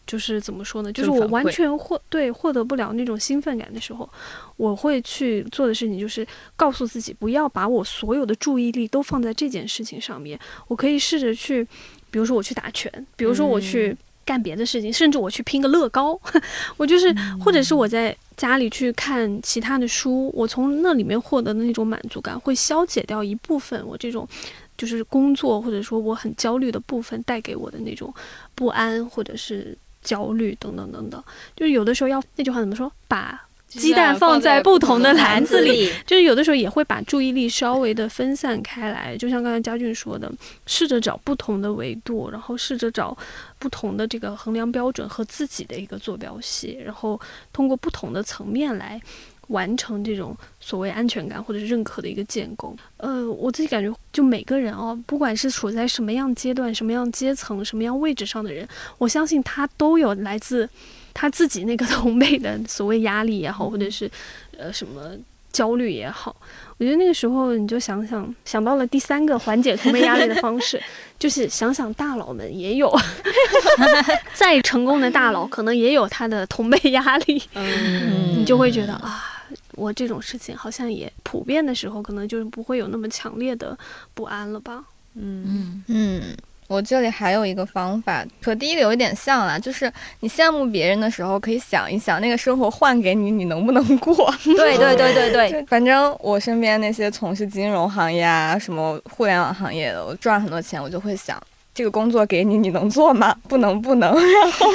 [0.06, 0.92] 就是怎么说呢？
[0.92, 4.10] 就是我完全获对获得不了那种兴奋感的时候，
[4.58, 10.38] 我会去做的事情就是告诉自己，不要把我所有的注意力都放在这件事情上面。
[10.68, 11.64] 我可以试着去，
[12.12, 16.20] 比如说我去打拳，比如说我去干别的事情，甚至我去拼个乐高。
[16.78, 24.28] 我就是，或者是我在家里去看其他的书，我从那里面获得的那种满足感，会消解掉一部分我这种。
[24.76, 28.12] 就是工作或者说我很焦虑的部分带给我的那种
[28.56, 31.24] 不安或者是焦虑等等等等，
[31.56, 40.32] 就是有的时候要那句话怎么说，把鸡蛋放在不同的篮子里，就是有的时候也会把注意力稍微的分散开来，就像刚才佳俊说的，
[40.68, 43.18] 试着找不同的维度，然后试着找
[43.58, 47.20] 不同的这个衡量标准和自己的一个坐标系，然后
[47.52, 49.02] 通过不同的层面来
[49.48, 52.76] 完成这种所谓安全感或者认可的一个建构。
[52.98, 58.68] 呃，我自己感觉，就每个人哦，不管是处在什么样阶段、什么样阶层、什么样位置上的人，
[58.98, 60.70] 我相信他都有来自
[61.14, 64.10] 他自己那个同辈的所谓压力也好，或者是
[64.58, 65.12] 呃什么
[65.52, 66.36] 焦虑也好。
[66.84, 70.82] 我觉得那个时候你就想想，想到了第三个缓解同辈压力的方式，
[71.18, 72.94] 就是想想大佬们也有
[74.34, 79.30] 再成功的大佬可能也有他的同辈压力，嗯你就会觉得啊。
[79.76, 83.76] 我这种事情好像也普遍的时候，可能就是不会有那么强烈的
[84.14, 84.84] 不安了吧？
[85.16, 86.38] 嗯嗯嗯，
[86.74, 94.34] 我这里还有一个方法，和第一个有一点像啦，就是你羡慕别人的时候，可以想一想那个生活换给你，你能不能过？
[94.44, 101.40] 对对对对对， 反正我身边那些从事金融行业啊、什么互联网行业的，我赚很多钱，我就会想，
[101.76, 103.36] 这个工作给你，你能做吗？
[103.48, 104.10] 不能，不能，
[104.42, 104.68] 然后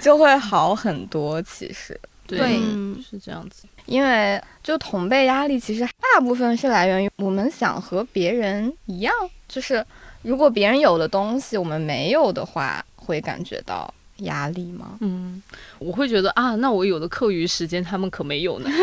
[0.00, 1.42] 就会好很多。
[1.42, 3.64] 其实，对对嗯是这样子。
[3.86, 5.84] 因为就同辈压力，其实
[6.14, 9.12] 大部分是来源于我们想和别人一样，
[9.48, 9.84] 就是
[10.22, 14.96] 如果别人有的东西我们没有的话，会感觉到压力吗？
[15.00, 15.42] 嗯，
[15.78, 18.70] 我会觉得啊，那我有的课余时间他们可没有呢。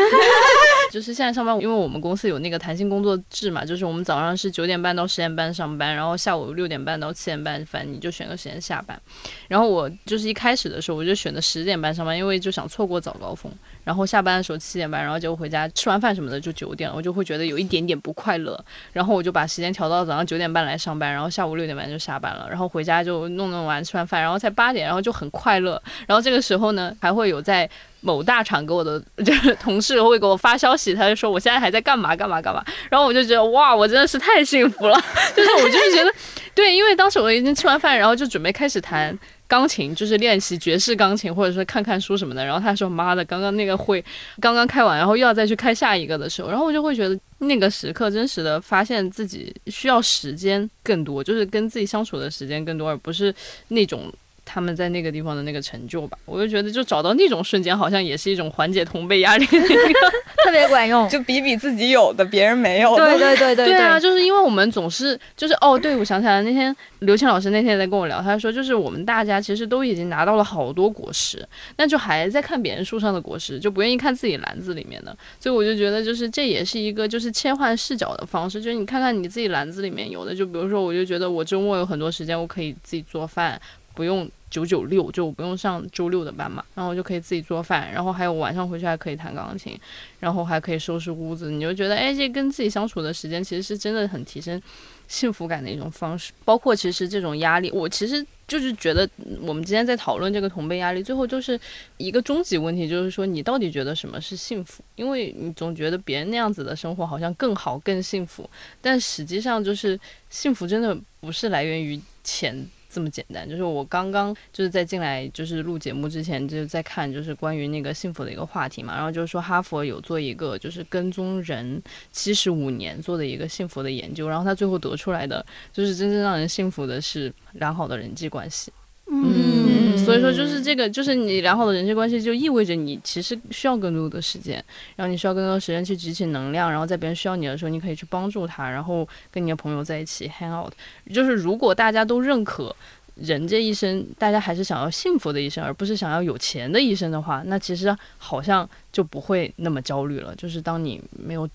[0.92, 9.00] 就是现在上班，因为我们公司有那个弹性工作制嘛，就是我们早上是九点半到十点半上班，然后下午六点半到七点半，反正你就选个时间下班。
[9.46, 13.50] 然后我就是一开始的时候我就选的十点半上班，因为就想错过早高峰。
[13.82, 18.62] 然后下班的时候七点半，然后结果回家吃完饭什么的就九点了，我就会觉得有一点点不快乐。
[18.92, 25.82] 然后我就把时间调到早上九点半来上班，然后下午六点半就下班了，然后回家就弄弄完吃完饭，然后才八点，然后就很快乐。
[26.06, 27.68] 然后这个时候呢，还会有在
[28.00, 35.02] 某大厂给我的就是同事会给我发消息，他就说我现在还在干嘛干嘛干嘛，然后我就觉得哇，我真的是太幸福了，
[35.34, 36.12] 就是我就是觉得，
[36.54, 39.18] 对，因为当时我已经吃完饭，然后就准备开始谈。
[39.50, 42.44] 钢琴就是练习爵士钢琴，或者说看看书什么的。
[42.44, 44.02] 然后他说：“妈的，刚刚那个会
[44.40, 53.34] 刚刚开完，然后又要再去开下一个的时候，然后我就会觉得那个时刻真实的发现自己需要时间更多，就是跟自己相处的时间更多，而不是
[53.66, 54.12] 那种
[54.52, 56.18] 他们在那个地方的那个成就吧。
[56.24, 60.00] 我就觉得，就找到那种瞬间，好像也是一种缓解同辈压力的一个。
[60.44, 61.08] 特别管用。
[61.08, 63.06] 就比比自己有的，别人没有的。
[63.06, 71.46] 对对对对对啊，就是因为我们总是就是哦，对，我想起来，那天刘谦老师那天也在跟我聊，他说就是我们大家其实都已经拿到了好多果实，
[71.76, 75.16] 但就还在看别人树上的果实，就不愿意看自己篮子里面的。
[75.38, 83.60] 所以我就觉得就是这也是一个就是切换视角的方式，就是你看看你自己篮子里面有的，就比如说我就觉得我周末有很多时间，我可以自己做饭，
[84.00, 84.26] 不用。
[84.50, 89.78] 九九六就我不用上周六的班嘛，然后我就可以自己做饭，然后还有晚上回去还可以弹钢琴，
[90.18, 94.60] 然后还可以收拾屋子，你就觉得哎，这跟自己相处的时间其实是真的很提升
[95.06, 96.32] 幸福感的一种方式。
[96.44, 99.08] 包括其实这种压力，我其实就是觉得
[99.40, 101.56] 我们今天在讨论这个同辈压力，最后就是
[101.98, 104.82] 一个终极问题，就是说你到底觉得什么是幸福？
[104.96, 108.50] 因为你总觉得别人那样子的生活好像更好、更幸福，
[108.82, 109.96] 但实际上就是
[110.28, 112.66] 幸福真的不是来源于钱。
[112.90, 121.80] 这么简单，就是我刚刚就是在进来就是录节目之前，就是在看就是关于那个幸福的一个话题嘛，然后就是说哈佛有做一个就是跟踪人
[122.10, 128.72] 七十五年做的一个幸福的研究，然后他最后得出来的就是真正让人幸福的是良好的人际关系。
[129.12, 140.72] 嗯，所以说就是这个，就是你良好的人际关系，就意味着你其实需要更多的时间，然后你需要更多的时间去集起能量，然后在别人需要你的时候，你可以去帮助他，然后跟你的朋友在一起 hang out。
[141.12, 142.74] 就是如果大家都认可
[143.16, 150.32] 人这一生，大家还是想要幸福的一生，而不是想要有钱的一生的话，那其实好像就不会那么焦虑了。
[150.36, 151.48] 就是当你没有，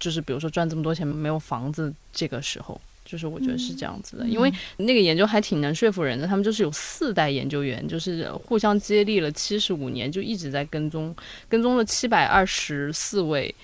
[0.00, 2.80] 就是比如说赚这么多钱没有房子这个时候。
[3.04, 6.26] 就是我觉得是这样子的，因为那个研究还挺能说服人的。
[6.26, 11.14] 他们就是有四代研究员，就是互相接力了七十五年，就一直在跟踪，
[11.48, 13.54] 跟踪了七百二十四位，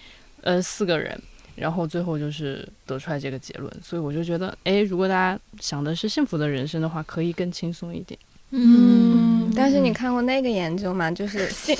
[0.43, 1.19] 呃，四个人，
[1.57, 3.73] 然后最后就是得出来这个结论。
[3.83, 8.19] 所以我就觉得，哎，如果大家想的是幸福的人生的话，可以更轻松一点。
[8.53, 11.11] 嗯，但是你看过那个研究吗？
[11.11, 11.77] 就是 幸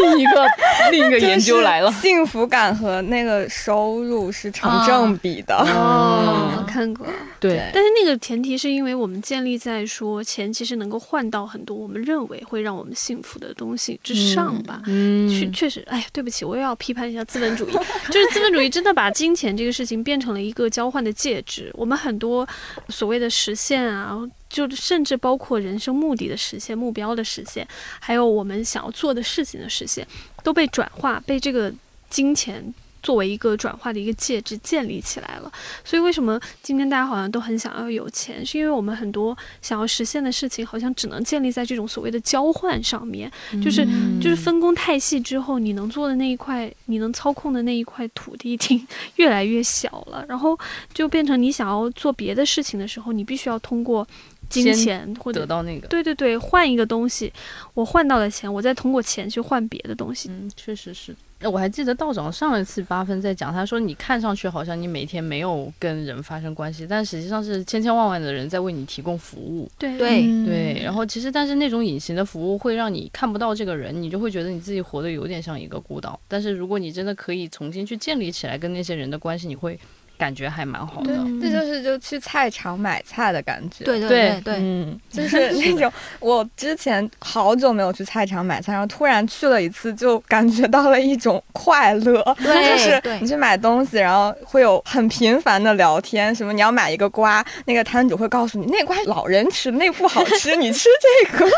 [0.00, 0.46] 另一个
[0.90, 5.54] 另一个研究来了 就，是幸福感和那个收入是成正比的。
[5.56, 7.06] 哦嗯，看过。
[7.38, 14.82] 对，但是那个前提是因为我们建立在说钱其实能够换到很多我们认为会让我们幸福的东西之上吧。
[14.86, 17.72] 嗯确确实，哎呀，对不起，我又要批判一下资本主义，
[18.10, 21.70] 就是资本主义真的把金钱这个事情变成了一个交换的介质。
[21.74, 22.46] 我们很多
[22.88, 24.16] 所谓的实现啊，
[24.52, 27.66] 就甚至包括人生目的的实现、目标的实现，
[27.98, 30.06] 还有我们想要做的事情的实现，
[30.44, 31.72] 都被转化，被这个
[32.10, 32.62] 金钱
[33.02, 35.50] 作为一个转化的一个介质建立起来了。
[35.84, 43.28] 所以为什么今天大家好像都很想要有钱，是因为我们很多想要实现的事情，好像只能建立在这种所谓的交换上面，
[43.64, 43.84] 就是
[44.20, 48.86] 就是分工太细之后，你能做的那一块，你能操控的那一块土地已经
[49.16, 50.56] 越来越小了，然后
[50.94, 54.06] 就变成你想要做别的事情的时候，你必须要通过
[54.52, 55.40] 金钱或者。
[55.40, 55.88] 得到那个。
[55.88, 57.32] 对对对，换一个东西，
[57.74, 60.28] 我换到了钱，我再通过钱去换别的东西。
[60.28, 61.14] 嗯，确实是。
[61.40, 69.68] 呃我还记得道长上一次八分在讲，他说你看上去好像你每天没有跟人发生关系，但实际上是千千万万的人在为你提供服务。
[69.76, 76.20] 对对对，然后其实但是那种隐形的服务会让你看不到这个人，你就会觉得你自己活得有点像一个孤岛。
[76.28, 79.76] 但是如果你真的可以重新去建立起来跟那些人的关系，你会
[80.22, 81.12] 感觉还蛮好的。
[81.40, 83.84] 这就是就去菜场买菜的感觉。
[83.84, 92.22] 对对对嗯， 就是那种 我之前好久没有去菜场买菜，然后突然去了一次，就感觉到了一种快乐。
[92.38, 100.88] 对就是你去买东西，然后会有很频繁的聊天，什么你要买一个瓜，那个摊主会告诉你那瓜老人吃，那不好吃，你吃
[101.26, 101.50] 这个。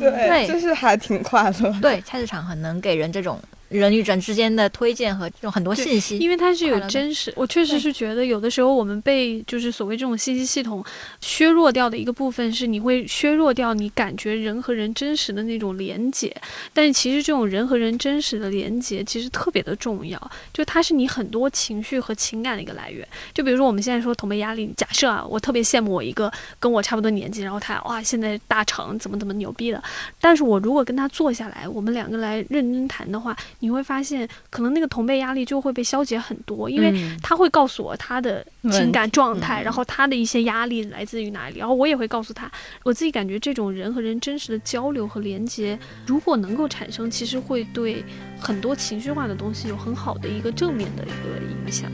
[0.00, 1.72] 对，对就是还挺快乐。
[1.80, 3.40] 对，菜市场很能给人这种
[3.70, 6.18] 人与人之间的推荐和这种很多信息。
[6.18, 10.84] 因为它是有真实，我确实是觉得有的时候我们被就是所谓这种信息系统
[11.20, 16.34] 削弱掉的一个部分是，你会削弱掉你感觉人和人真实的那种连接。
[16.74, 23.06] 但是其实这种人和人真实的连接其实特别的重要，就它是你很多情绪和情感的一个来源。
[23.32, 29.82] 就比如说我们现在说同辈压力，假设啊，我特别羡慕我一个跟我差不多年纪，然后他哇现在大成怎么怎么牛逼的，
[30.20, 37.16] 但是我如果跟他坐下来，我们两个来认真谈的话，你会发现可能那个同辈压力就会被消解很多，因为嗯。
[37.22, 39.64] 他会告诉我他的情感状态，嗯。
[39.64, 42.50] 然后他的一些压力来自于哪里，然后我也会告诉他，
[42.82, 48.04] 我自己感觉这种人和人真实的交流和连接，如果能够产生，其实会对
[48.40, 51.90] 很多情绪化的东西有很好的一个正面的一个影响。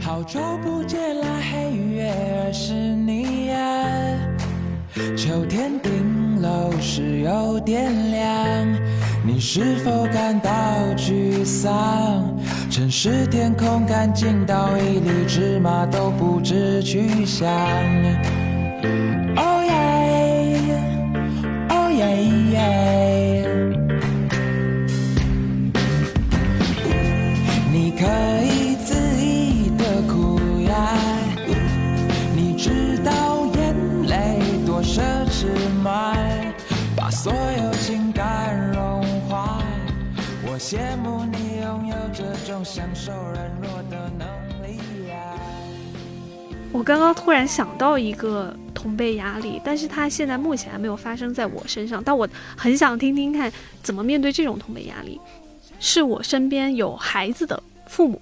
[0.00, 4.18] 好久不见啦，黑月儿是你呀、
[5.16, 8.68] 秋天顶楼是有点凉，
[9.24, 10.50] 你是否感到
[10.98, 12.36] 沮丧？
[12.70, 17.48] 城市天空干净到一粒芝麻都不知去向。
[19.36, 20.74] 哦耶，
[21.70, 23.46] 哦耶耶。
[27.72, 28.04] 你可
[28.44, 28.94] 以自
[37.22, 39.62] 所有情感融化。
[40.44, 44.26] 我羡慕你拥有这种享受软弱的能
[44.66, 45.38] 力呀。
[46.72, 53.52] 我刚刚突然想到一个同辈压力，但是它现在目前还没有发生在我身上，但我很想听听看
[53.84, 55.20] 怎么面对这种同辈压力。
[55.78, 58.20] 是我身边有孩子的父母，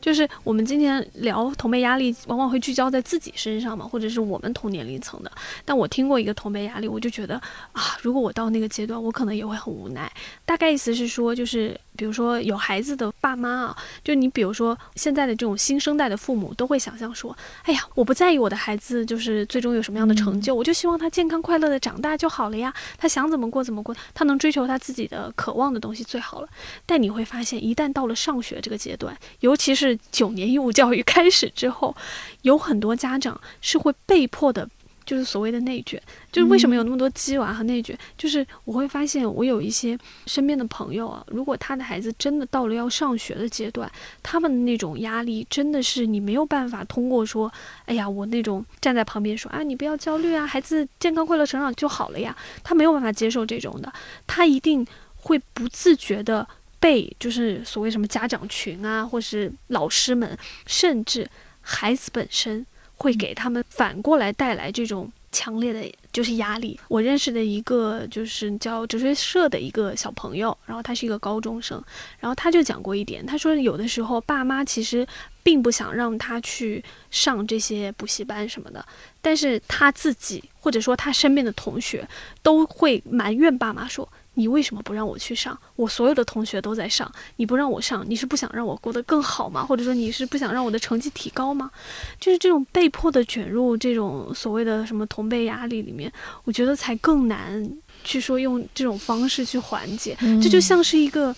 [0.00, 5.30] 就是我们今天聊同辈压力，往往会聚焦在自己身上嘛，或者是我们同年龄层的。
[5.64, 7.34] 但我听过一个同辈压力，我就觉得
[7.72, 10.10] 啊，如果我到那个阶段，我可能也会很无奈。
[10.44, 22.72] 大概意思是说，就是比如说有孩子的爸妈啊，就你比如说现在的这种新生代的父母，都会想象说，哎呀，我不在意我的孩子就是最终有什么样的成就，我就希望他健康快乐的长大就好了呀。
[22.96, 26.48] 他想怎么过怎么过，他能追求他自己的渴望的东西最好了。
[26.86, 31.94] 但你会发现，一旦到了上学这个阶段，尤其是九年义务教育开始之后，
[32.40, 34.66] 有很多家长是会被迫的。
[35.10, 36.00] 就是所谓的内卷，
[36.30, 37.98] 就是为什么有那么多鸡娃和内卷？
[38.16, 43.90] 就是我会发现，我有一些身边的朋友啊，如果他的孩子真的到了要上学的阶段，
[44.22, 47.52] 他们的那种压力真的是你没有办法通过说，
[47.86, 53.92] 哎呀，我那种站在旁边说啊，你不要焦虑啊，孩子健康快乐成长就好了呀，他没有办法接受这种的，
[54.28, 54.86] 他一定
[55.16, 56.46] 会不自觉的
[56.78, 61.28] 被就是所谓什么家长群啊，或是老师们，甚至
[61.60, 62.64] 孩子本身
[63.00, 66.78] 会给他们反过来带来这种强烈的就是压力。
[66.86, 71.82] 我认识的一个就是叫哲学社的一个小朋友，然后他是一个高中生，
[72.18, 75.06] 然后他就讲过一点，他说有的时候爸妈其实
[75.42, 78.84] 并不想让他去上这些补习班什么的，
[79.22, 82.06] 但是他自己或者说他身边的同学
[82.42, 84.06] 都会埋怨爸妈说。
[84.34, 85.58] 你为什么不让我去上？
[85.76, 89.64] 我所有的同学都在上，你不让我上，你是不想让我过得更好吗？
[89.64, 91.70] 或者说你是不想让我的成绩提高吗？
[92.18, 96.10] 就是这种被迫的卷入这种所谓的什么同辈压力里面，
[96.44, 97.70] 我觉得才更难
[98.04, 100.16] 去说用这种方式去缓解。
[100.42, 101.34] 这就像是一个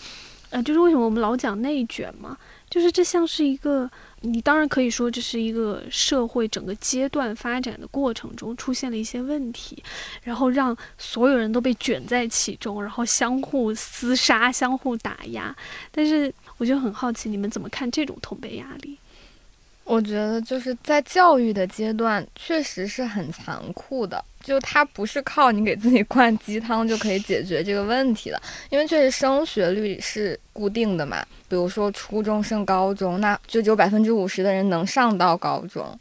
[0.51, 2.36] 呃，就是为什么我们老讲内卷嘛，
[2.68, 3.90] 就是这像是一个，
[4.22, 9.82] 你当然可以说这是一个社会整个阶段发展的过程中出现了一些问题，
[10.22, 15.54] 然后让所有人都被卷在其中，然后相互厮杀、相互打压。
[15.90, 18.96] 但是我就很好奇，你们怎么看这种同辈压力？
[19.84, 24.24] 我觉得就是在教育的阶段，确实是很残酷的。
[24.42, 31.24] 就它不是靠你给自己灌鸡汤就可以解决这个问题的，因为确实升学率是固定的嘛。
[31.48, 35.96] 比如说初中升高中，那就只有百分之五十的人能上到高中，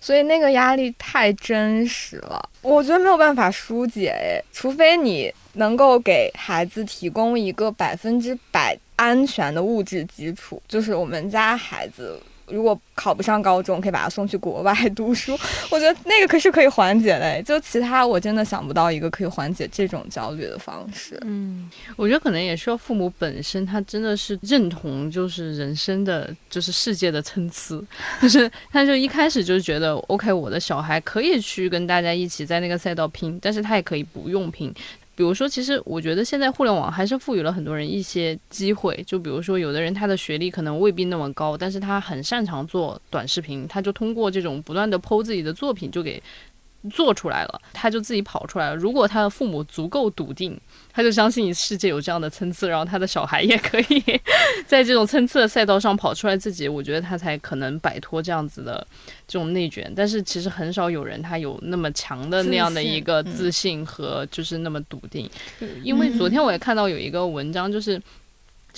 [0.00, 2.46] 所以那个压力太真实了。
[2.60, 12.20] 我觉得没有办法疏解，诶，除非你能够给孩子提供一个百分之百安全的物质基础，就是我们家孩子。
[12.50, 15.38] 如果考不上高中，可以把他送去国外读书。
[15.70, 21.18] 我觉得那个可是可以缓解的，就其他我真的想不到一个可以缓解这种焦虑的方式。
[21.24, 27.82] 嗯，我觉得可能也需要父母本身他真的是认同，就是人生的就是世界的参差，
[28.20, 34.74] 就是他就一开始就觉得 OK，我的小孩可以去跟大家一起在那个赛道拼，但是他也可以不用拼。
[35.18, 39.02] 比如说，其实我觉得现在互联网还是赋予了很多人一些机会。
[39.04, 46.22] 就比如说，有的人他的学历可能未必那么高，但是他很擅长做短视频，他就通过这种不断的剖自己的作品，就给
[46.90, 48.76] 做出来了，他就自己跑出来了。
[48.76, 50.58] 如果他的父母足够笃定。
[50.90, 54.02] 他就相信世界有这样的参差，然后他的小孩也可以
[54.66, 58.84] 在这种参差的赛道上跑出来自己，我觉得他才可能摆脱这样子的
[59.28, 59.92] 这种内卷。
[59.94, 65.30] 但是其实很少有人他有那么强的那样的一个自信和就是那么笃定。
[65.84, 68.02] 因为昨天我也看到有一个文章，就是。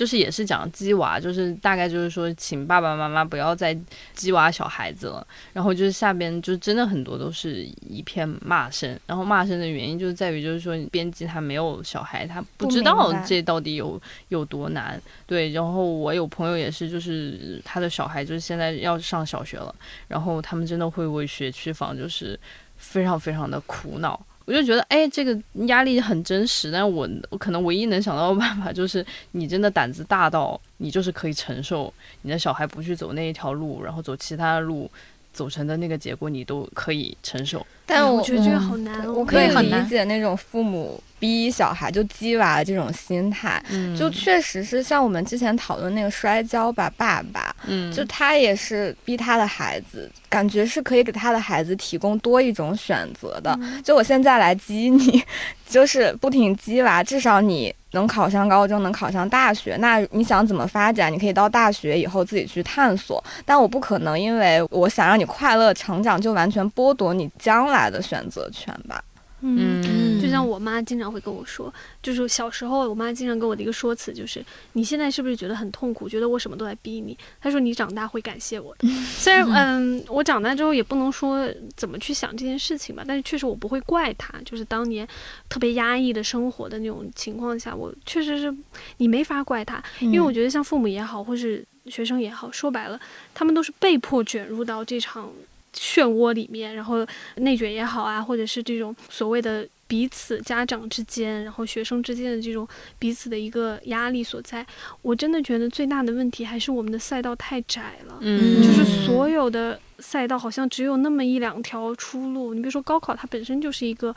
[0.00, 3.78] 就是也是讲鸡娃，就是大概就是说，请爸爸妈妈不要再
[4.14, 5.26] 鸡娃小孩子了。
[5.52, 8.98] 然后就是下边就真的很多都是一片骂声。
[9.04, 14.98] 然后骂声的原因就是在于，就是说编辑他没有小孩，他不知道这到底有有多难。
[15.26, 19.74] 对，然后我有朋友也是，就是他的小孩就是现在要上小学了，
[20.08, 22.40] 然后他们真的会为学区房就是
[22.78, 24.18] 非常非常的苦恼。
[24.50, 34.90] 我就觉得，哎，这个压力很真实，但是我我可能唯一能想到的办法就是，你真的胆子大到你就是可以承受你的小孩不去走那一条路，然后走其他的路，
[35.32, 37.64] 走成的那个结果你都可以承受。
[37.86, 41.00] 但我觉得这个好难，我可以理解那种父母。
[41.20, 43.62] 逼小孩就鸡娃这种心态，
[43.96, 47.54] 就确实是像我们之前讨论那个摔跤吧爸爸，
[47.94, 53.56] 就他也是逼他的孩子，感觉是可以给他的孩子提供多一种选择的。
[53.84, 55.22] 就我现在来激你，
[55.68, 59.76] 就是不停激娃，至少你能考上高中，能考上大学。
[59.78, 63.22] 那你想怎么发展，你可以到大学以后自己去探索。
[63.44, 69.04] 但我不可能因为我想让你快乐成长，就完全剥夺你将来的选择权吧。
[69.42, 71.72] 嗯，就像我妈经常会跟我说，
[72.02, 77.16] 就是小时候我妈经常跟我的一个说辞就是，你现在是不是觉得很痛苦，觉得我什么都在逼你？
[77.40, 78.88] 她说你长大会感谢我的。
[79.16, 84.32] 虽然嗯，我长大之后也不能说怎么去想这件事情吧，但是确实我不会怪她。
[84.44, 85.06] 就是当年
[85.48, 88.54] 特别压抑的生活的那种情况下，我确实是
[88.98, 92.98] 你没法怪她，因为我觉得像父母也好，或是学生也好，说白了，
[93.34, 95.30] 他们都是被迫卷入到这场。
[95.72, 97.06] 漩涡里面，然后
[97.36, 102.66] 内卷也好啊，或者是这种所谓的彼此家长之间，然后学生之间的这种
[102.96, 104.64] 彼此的一个压力所在，
[105.02, 108.16] 我真的觉得最大的问题还是我们的赛道太窄了。
[108.20, 112.54] 嗯，就是所有的赛道好像只有那么一两条出路。
[112.54, 114.14] 你比如说高考，它本身就是一个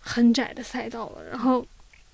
[0.00, 1.22] 很窄的赛道了。
[1.30, 1.64] 然后，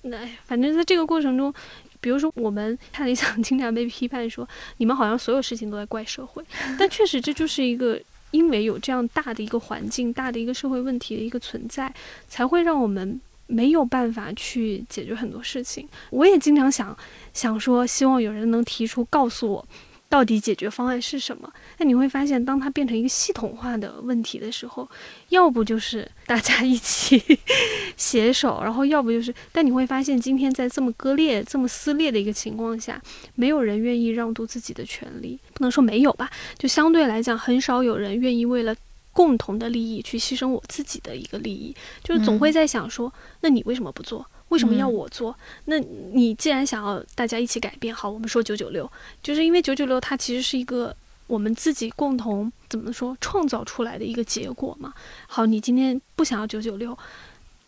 [0.03, 1.51] 那反正在这个过程中，
[1.99, 6.43] 比如说我们 看理想经常被批判说，你们好像所有事情都在怪社会，
[6.77, 7.99] 但确实这就是一个。
[8.35, 11.93] 因为有这样大的一个环境、大的一个社会问题的一个存在，
[12.27, 15.87] 才会让我们没有办法去解决很多事情。
[16.09, 16.95] 我也经常想
[17.33, 19.65] 想说，希望有人能提出告诉我。
[20.07, 21.51] 到底解决方案是什么？
[21.79, 24.87] 那你会发现，当它变成一个系统化的问题的时候，
[25.29, 27.21] 要不就是大家一起
[27.97, 29.33] 携手，然后要不就是……
[29.51, 33.01] 但你会发现，今天在这么割裂、这么撕裂的一个情况下，
[33.33, 35.37] 没有人愿意让渡自己的权利。
[35.53, 38.73] 不能说没有吧，就相对来讲，很少有人愿意为了
[39.11, 41.75] 共同的利益去牺牲我自己的一个利益。
[42.03, 44.25] 就是总会在想说，那你为什么不做？
[44.55, 45.37] 为什么要我做？
[45.65, 45.77] 那
[46.13, 48.89] 你既然想要大家一起改变，好，我们说九九六，
[49.21, 50.95] 就是因为九九六它其实是一个
[51.27, 54.93] 我们自己共同怎么说创造出来的一个结果嘛。
[55.27, 56.97] 好，你今天不想要九九六，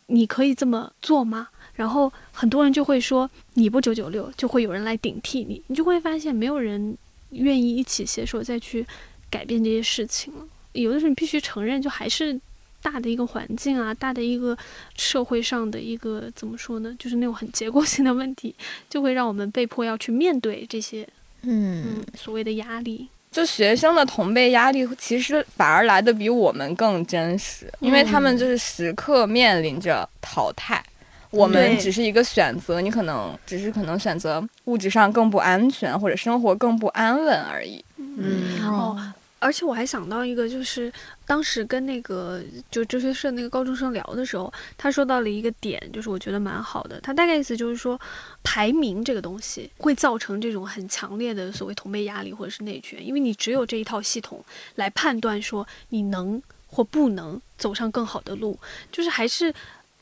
[0.06, 1.50] 你可以这么做吗？
[1.74, 6.98] 然后很多人就会说你不九九六，就会有人来顶替你，你就会发现没有人
[7.32, 8.88] 愿意一起携手再去
[9.30, 10.48] 改变这些事情了。
[10.72, 12.40] 有的时候你必须承认，就还是
[12.82, 14.58] 大的一个环境啊，大的一个
[14.96, 18.56] 社会上的一个怎么说呢，就是那种很结构性的问题，
[18.90, 21.08] 就会让我们被迫要去面对这些
[21.42, 23.08] 嗯嗯，所谓的压力。
[23.30, 30.84] 就学生的同辈压力，其实反而来的比我们更真实，因为他们就是时刻面临着淘汰。
[31.30, 37.84] 我们只是一个选择，你可能只是可能选择物质上更不安全，或者生活更不安稳而已。
[37.98, 38.98] 嗯哦，
[39.40, 40.92] 而且我还想到一个，就是
[41.26, 47.00] 当时跟那个就哲学社那个高中生聊的时候，他说到了一个点，就是我觉得蛮好的。
[47.02, 48.00] 他大概意思就是说，
[48.44, 54.44] 排名这个东西会造成这种很强烈的所谓同辈压力或者是内卷，因为你只有这一套系统
[54.76, 58.58] 来判断说你能或不能走上更好的路，
[58.92, 59.54] 就是还是。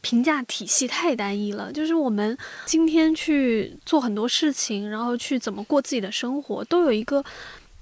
[0.01, 7.25] 评价体系太单一了，就是我们今天去做很多事情，然后去怎么过自己的生活，都有一个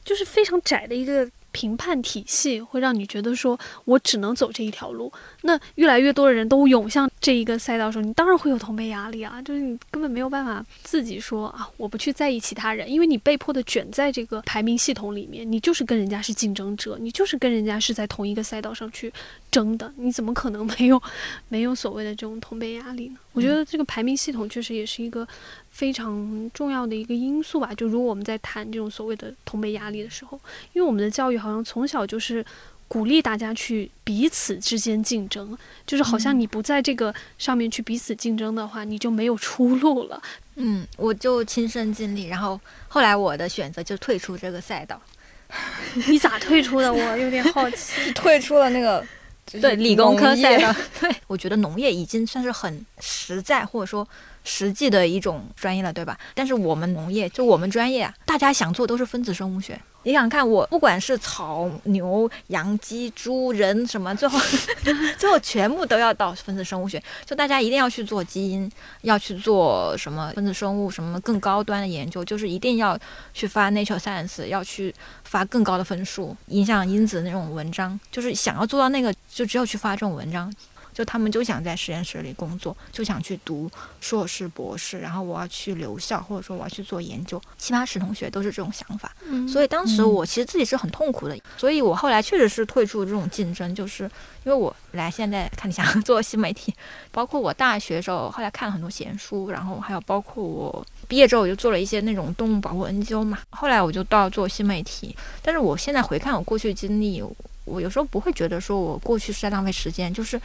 [0.05, 5.09] 就是非常窄的一个评判体系，会让你觉得说我只能走这一条路。
[5.43, 19.13] 那越来越多的人都涌向这一个赛道的时候，你当然会有同辈压力啊，就是你根本没有办法自己说啊，我不去在意其他人，因为你被迫的卷在这个排名系统里面，你就是跟人家是竞争者，你就是跟人家是在同一个赛道上去
[19.51, 21.01] 争的，你怎么可能没有
[21.47, 23.15] 没有所谓的这种同辈压力呢？
[23.33, 25.27] 我觉得这个排名系统确实也是一个
[25.73, 27.73] 非常重要的一个因素吧。
[27.73, 30.39] 就如果我们在谈这种所谓的同辈压力的时候，
[30.71, 32.45] 因为我们的教育好像从小就是
[32.87, 35.57] 鼓励大家去彼此之间竞争，
[35.87, 40.21] 就是好像你不在这个上面去彼此竞争的话，你就没有出路了。
[40.55, 45.01] 嗯，我就亲身经历，然后后来我的选择就退出这个赛道。
[46.07, 46.93] 你咋退出的？
[46.93, 48.11] 我有点好奇。
[48.13, 49.03] 退出了那个
[49.45, 50.71] 就是对理工科赛道，
[51.01, 54.07] 对我觉得农业已经算是很实在或者说
[54.43, 56.17] 实际的一种专业了，对吧？
[56.33, 59.79] 但是我们农业就我们专业，大家想做都是分子生物学。
[60.05, 64.37] 你想看我，不管是草、牛、羊、鸡、猪、人什么，最后
[65.17, 67.01] 最后全部都要到分子生物学。
[67.25, 68.69] 就大家一定要去做基因，
[69.03, 72.99] 要去做什么分子生物什么更高端的研究，就是一定要
[73.33, 80.53] 去发 Nature Science，要去发更高的分数，影响因子那种文章，就是想要做到那个，就只有去发这种文章。
[80.93, 83.69] 就他们就想在实验室里工作，就想去读
[83.99, 87.41] 硕士、博士，然后我要去留校，或者说我要去做研究。
[87.57, 94.03] 七八十同学都是这种想法，嗯所以当时我其实自己是很痛苦的，所以我后来确实是退出这种竞争，就是
[94.43, 96.73] 因为我来现在看你想 做新媒体，
[97.11, 107.23] 包括我大学时候后来看了很多闲书，然后还有包括我毕业之后我就做了一些那种动物保护 NGO 嘛，后来我就到做新媒体，但是我现在回看我过去的经历，
[107.65, 110.39] 我有时候不会觉得说我过去是在浪费时间，就是。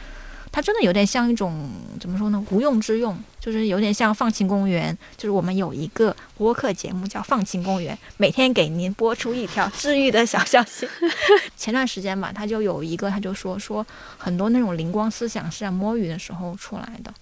[0.51, 1.69] 它真的有点像一种
[1.99, 2.43] 怎么说呢？
[2.49, 4.97] 无用之用，就是有点像放晴公园。
[5.15, 10.87] 就是我们有一个播客节目叫《放晴公园》，每天给您播出一条治愈的小消息。
[11.55, 13.85] 前段时间吧，他就有一个，他就说说
[14.17, 17.13] 很多那种灵光思想是在摸鱼的时候出来的。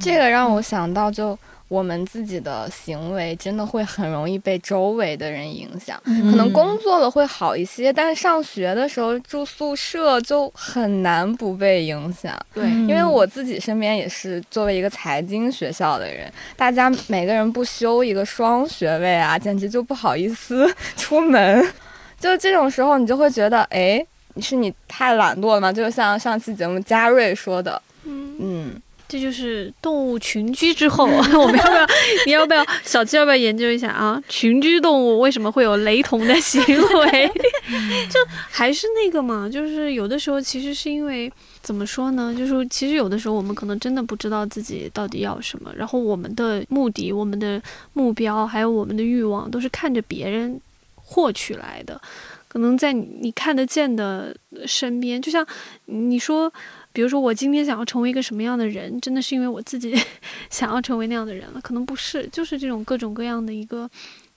[0.00, 1.36] 这个让我想到，就
[1.68, 6.00] 我们自己的行为真的会很容易被周围的人影响。
[6.04, 12.34] 可能工作了会好一些，但是上学的时候住宿舍就很难不被影响。
[12.54, 21.64] 对，因为我自己身边也是作为一个财经学校的人，大家每个人不修一个双学位啊，简直就不好意思出门。
[22.18, 24.04] 就这种时候，你就会觉得，哎，
[24.40, 25.72] 是你太懒惰了吗？
[25.72, 31.86] 就像上期节目嘉瑞说的，嗯，嗯，这就是动物群居之后， 我们要不要？
[32.26, 34.22] 你要不要小七要不要研究一下啊？
[34.28, 37.32] 群居动物为什么会有雷同的行为？
[38.10, 41.32] 就还是那个嘛，就是有的时候其实是因为
[41.62, 42.34] 怎么说呢？
[42.36, 47.60] 就是其实有的时候我们可能真的不知道自己到底要什么，然后我们的目的、我们的
[47.94, 50.60] 目标还有我们的欲望都是看着别人
[50.94, 51.98] 获取来的。
[52.46, 54.34] 可能在你你看得见的
[54.66, 55.46] 身边，就像
[55.84, 56.50] 你说，
[56.98, 59.96] 比如说我今天想要成为一个什么样的人，真的是因为我自己
[60.50, 61.60] 想要成为那样的人了？
[61.60, 63.88] 可能不是，就是这种各种各样的一个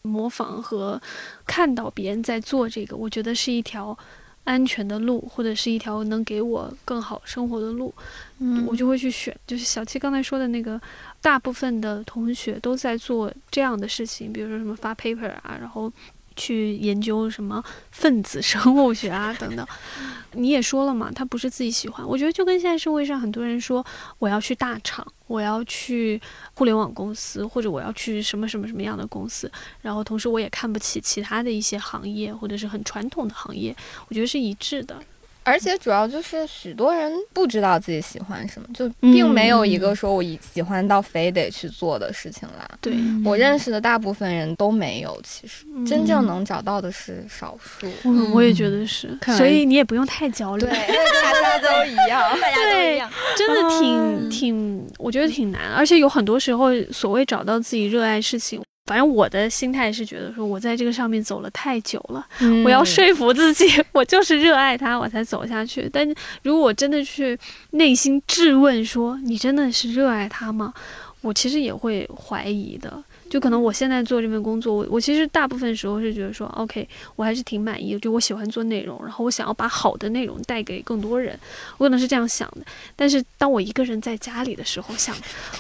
[0.04, 1.02] 模仿和
[1.48, 3.98] 看到别人在做这个，我觉得是一条
[4.44, 7.92] 安全的路，或者是一条能给我更好生活的路，
[8.38, 9.36] 嗯我就会去选。
[9.48, 10.80] 就是小七刚才说的那个，
[11.20, 15.92] 大部分的同学都在做这样的事情，比如说什么发 paper 啊，然后。
[16.36, 19.66] 去研究什么分子生物学啊等等，
[20.34, 22.08] 你也说了嘛，他不是自己喜欢。
[22.08, 23.86] 我觉得就跟现在社会上很多人说，
[24.20, 26.22] 我要去大厂，我要去
[26.54, 29.52] 互联网公司，或者我要去什么什么什么样的公司，
[29.82, 33.76] 然后同时我也看不起其他的一些行业或者是很传统的行业，
[34.08, 34.98] 我觉得是一致的。
[35.44, 42.70] 而且主要就是许多人不知道自己喜欢什么，就并没有一嗯个说我以喜欢到非得去做的事情啦。
[42.80, 42.94] 对，
[43.26, 47.88] 我认识的大部分人都没有，其实嗯真正能找到的是少数。
[48.04, 50.66] 嗯，我也觉得是，所以你也不用太焦虑。
[50.66, 52.22] 大家都一样。
[52.40, 53.10] 大家都一样。
[53.36, 58.62] 真的挺、嗯挺，我觉得挺难，而且有很多时候，所谓找到自己热爱事情，
[58.92, 65.90] 反正我的心态是觉得说，我在这个上面走了太久了，嗯我要说服自己， 我就是热爱它，我才走下去。
[65.94, 66.06] 但
[66.44, 67.40] 如果我真的去
[67.70, 70.74] 内心质问说，你真的是热爱它吗？
[71.22, 73.02] 我其实也会怀疑的。
[73.32, 78.00] 就可能我现在做这份工作，我我其实大部分时候是觉得说，OK，我还是挺满意的。
[78.02, 81.40] 就我喜欢做内容，然后我想要把好的内容带给更多人，
[81.78, 82.66] 我可能是这样想的。
[82.94, 85.16] 但是当我一个人在家里的时候，想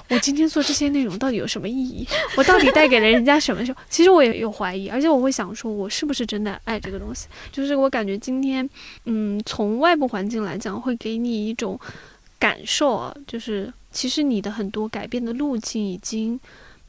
[0.09, 2.05] 我今天做这些内容到底有什么意义？
[2.35, 3.65] 我到底带给了人家什么？
[3.65, 7.27] 时候， 其实我也有怀疑，而且我会想说，我是不是真的爱这个东西？
[7.53, 8.69] 就是我感觉今天，
[9.05, 11.79] 嗯，从外部环境来讲，会给你一种
[12.37, 16.37] 感受啊，就是其实你的很多改变的路径已经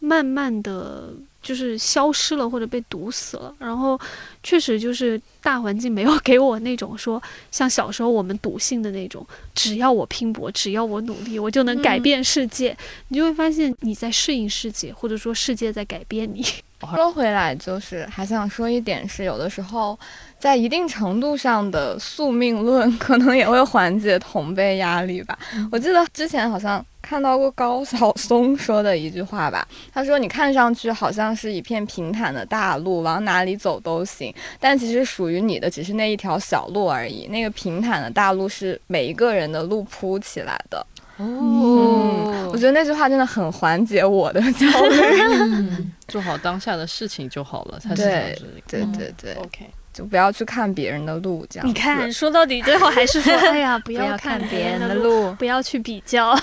[0.05, 3.55] 慢慢的就是消失了，或者被堵死了。
[3.59, 3.99] 然后
[4.43, 7.23] 确实就是大环境没有给我那种说
[7.53, 9.25] 像小时候我们笃信的那种，
[9.55, 12.77] 只要我拼搏，只要我努力，我就能改变世界。
[13.09, 16.45] 你就会发现你在适应世界，或者说世界在改变你。
[16.97, 19.97] 说回来，就是还想说一点是，有的时候
[20.43, 25.39] 在一定程度上的宿命论，可能也会缓解同辈压力吧。
[25.71, 29.65] 我记得之前好像看到过高晓松说的一句话吧，
[29.95, 37.29] 他说：“你看上去好像是一片平坦的大路，往哪里走都行，但其实属于你的只是那一条小路而已。
[37.29, 40.85] 那个平坦的大路是每一个人的路铺起来的。”
[41.19, 45.01] 嗯，我觉得那句话真的很缓解我的焦虑。
[45.21, 48.37] 嗯，做好当下的事情就好了，才是对
[48.67, 48.87] 这里。
[48.97, 51.69] 对对对，OK，就不要去看别人的路，这样。
[51.69, 56.37] 你看，，说到底最后还是说， 哎呀， 不不要看看别人的的路，不要去比较。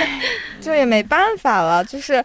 [0.60, 2.24] 就也没办法了，就是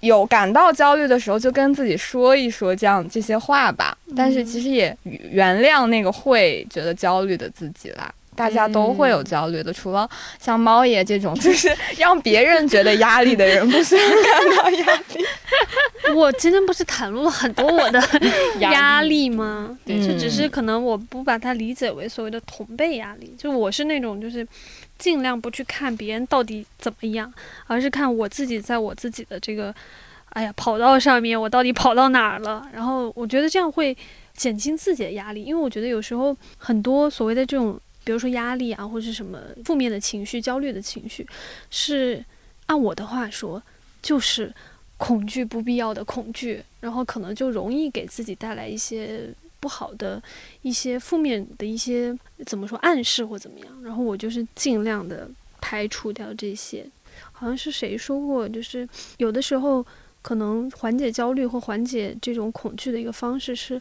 [0.00, 3.96] 有感到焦虑的时候，就跟自己说一说这样这些话吧。
[4.16, 8.12] 但是其实也原谅那个会觉得焦虑的自己啦。
[8.34, 10.08] 大家都会有焦虑的，除了
[10.40, 15.24] 像猫爷这种，就是 让别人觉得压力的人，不希望感到压力。
[16.16, 18.02] 我今天不是袒露了很多我的
[18.60, 19.78] 压力吗？
[19.84, 24.46] 对就只是嗯可能我不把它理解为所谓的同辈压力，就我是那种就是
[24.98, 27.32] 尽量不去看别人到底怎么样，
[27.66, 29.72] 而是看我自己在我自己的这个
[30.30, 32.66] 哎呀跑道上面，我到底跑到哪儿了。
[32.72, 33.96] 然后我觉得这样会
[34.34, 41.26] 减轻自己的压力，因为我觉得有时候很多所谓的这种，比如说压力啊，或者是什么负面的情绪、焦虑的情绪，
[41.70, 42.24] 是
[42.66, 43.62] 按我的话说，
[44.02, 44.52] 就是
[44.96, 50.22] 恐惧不必要的恐惧，然后可能就容易给自己带来一些不好的、
[50.62, 53.82] 一些负面的一些怎么说暗示或怎么样。
[53.82, 55.30] 然后我就是尽量的
[55.60, 56.84] 排除掉这些。
[57.30, 58.88] 好像是谁说过，就是
[59.18, 59.84] 有的时候
[60.22, 63.80] 可能缓解焦虑或缓解这种恐惧的一个方式是。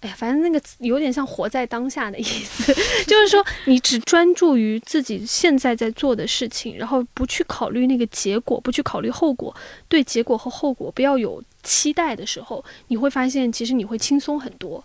[0.00, 2.74] 哎呀，反正那个有点像活在当下的意思，
[3.06, 9.54] 就是说你只专注于自己现在在做的事情，然后不去考虑那个结果，不去考虑后果，
[9.88, 14.84] 对结果和后果不要有期待的时候，你会发现其实你会轻松很多，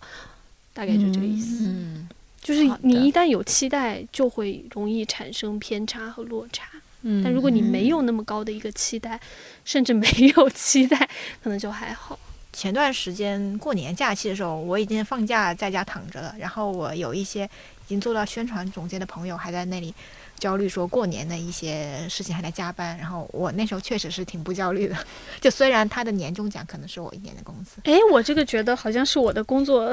[0.72, 1.64] 大概就这个意思。
[1.66, 2.08] 嗯
[2.42, 6.64] 就是你一旦有期待，就会容易产生偏差和落差。
[7.02, 9.20] 嗯但如果你没有那么高的一个期待，
[9.62, 10.96] 甚至没有期待，
[11.42, 12.18] 可能就还好。
[12.52, 16.34] 前段时间过年假期的时候，我已经放假在家躺着了。
[16.38, 19.94] 然后我有一些已经做到宣传总监的朋友还在那里
[20.38, 22.98] 焦虑，说过年的一些事情还在加班。
[22.98, 24.96] 然后我那时候确实是挺不焦虑的，
[25.40, 27.80] 就虽然他的年终奖可能是我一年的工资。
[27.84, 29.92] 哎，我这个觉得好像是我的工作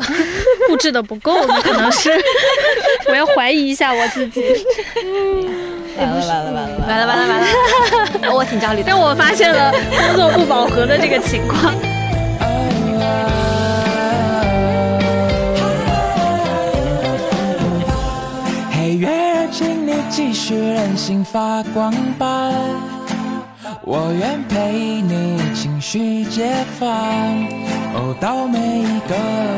[0.68, 2.12] 布置的不够，可能是
[3.08, 4.42] 我要怀疑一下我自己。
[5.98, 8.86] 完了完了完了完了完了完了，我挺焦虑的。
[8.88, 11.74] 但我发现了工作不饱和的这个情况。
[20.10, 22.52] 继续任性发光吧，
[23.84, 26.50] 我愿陪你情绪解
[26.80, 26.88] 放，
[27.94, 29.16] 哦，到每一个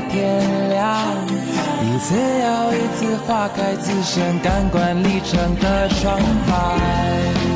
[0.10, 0.86] 天亮，
[1.82, 7.49] 一次又一次划开自身感官历程的窗台。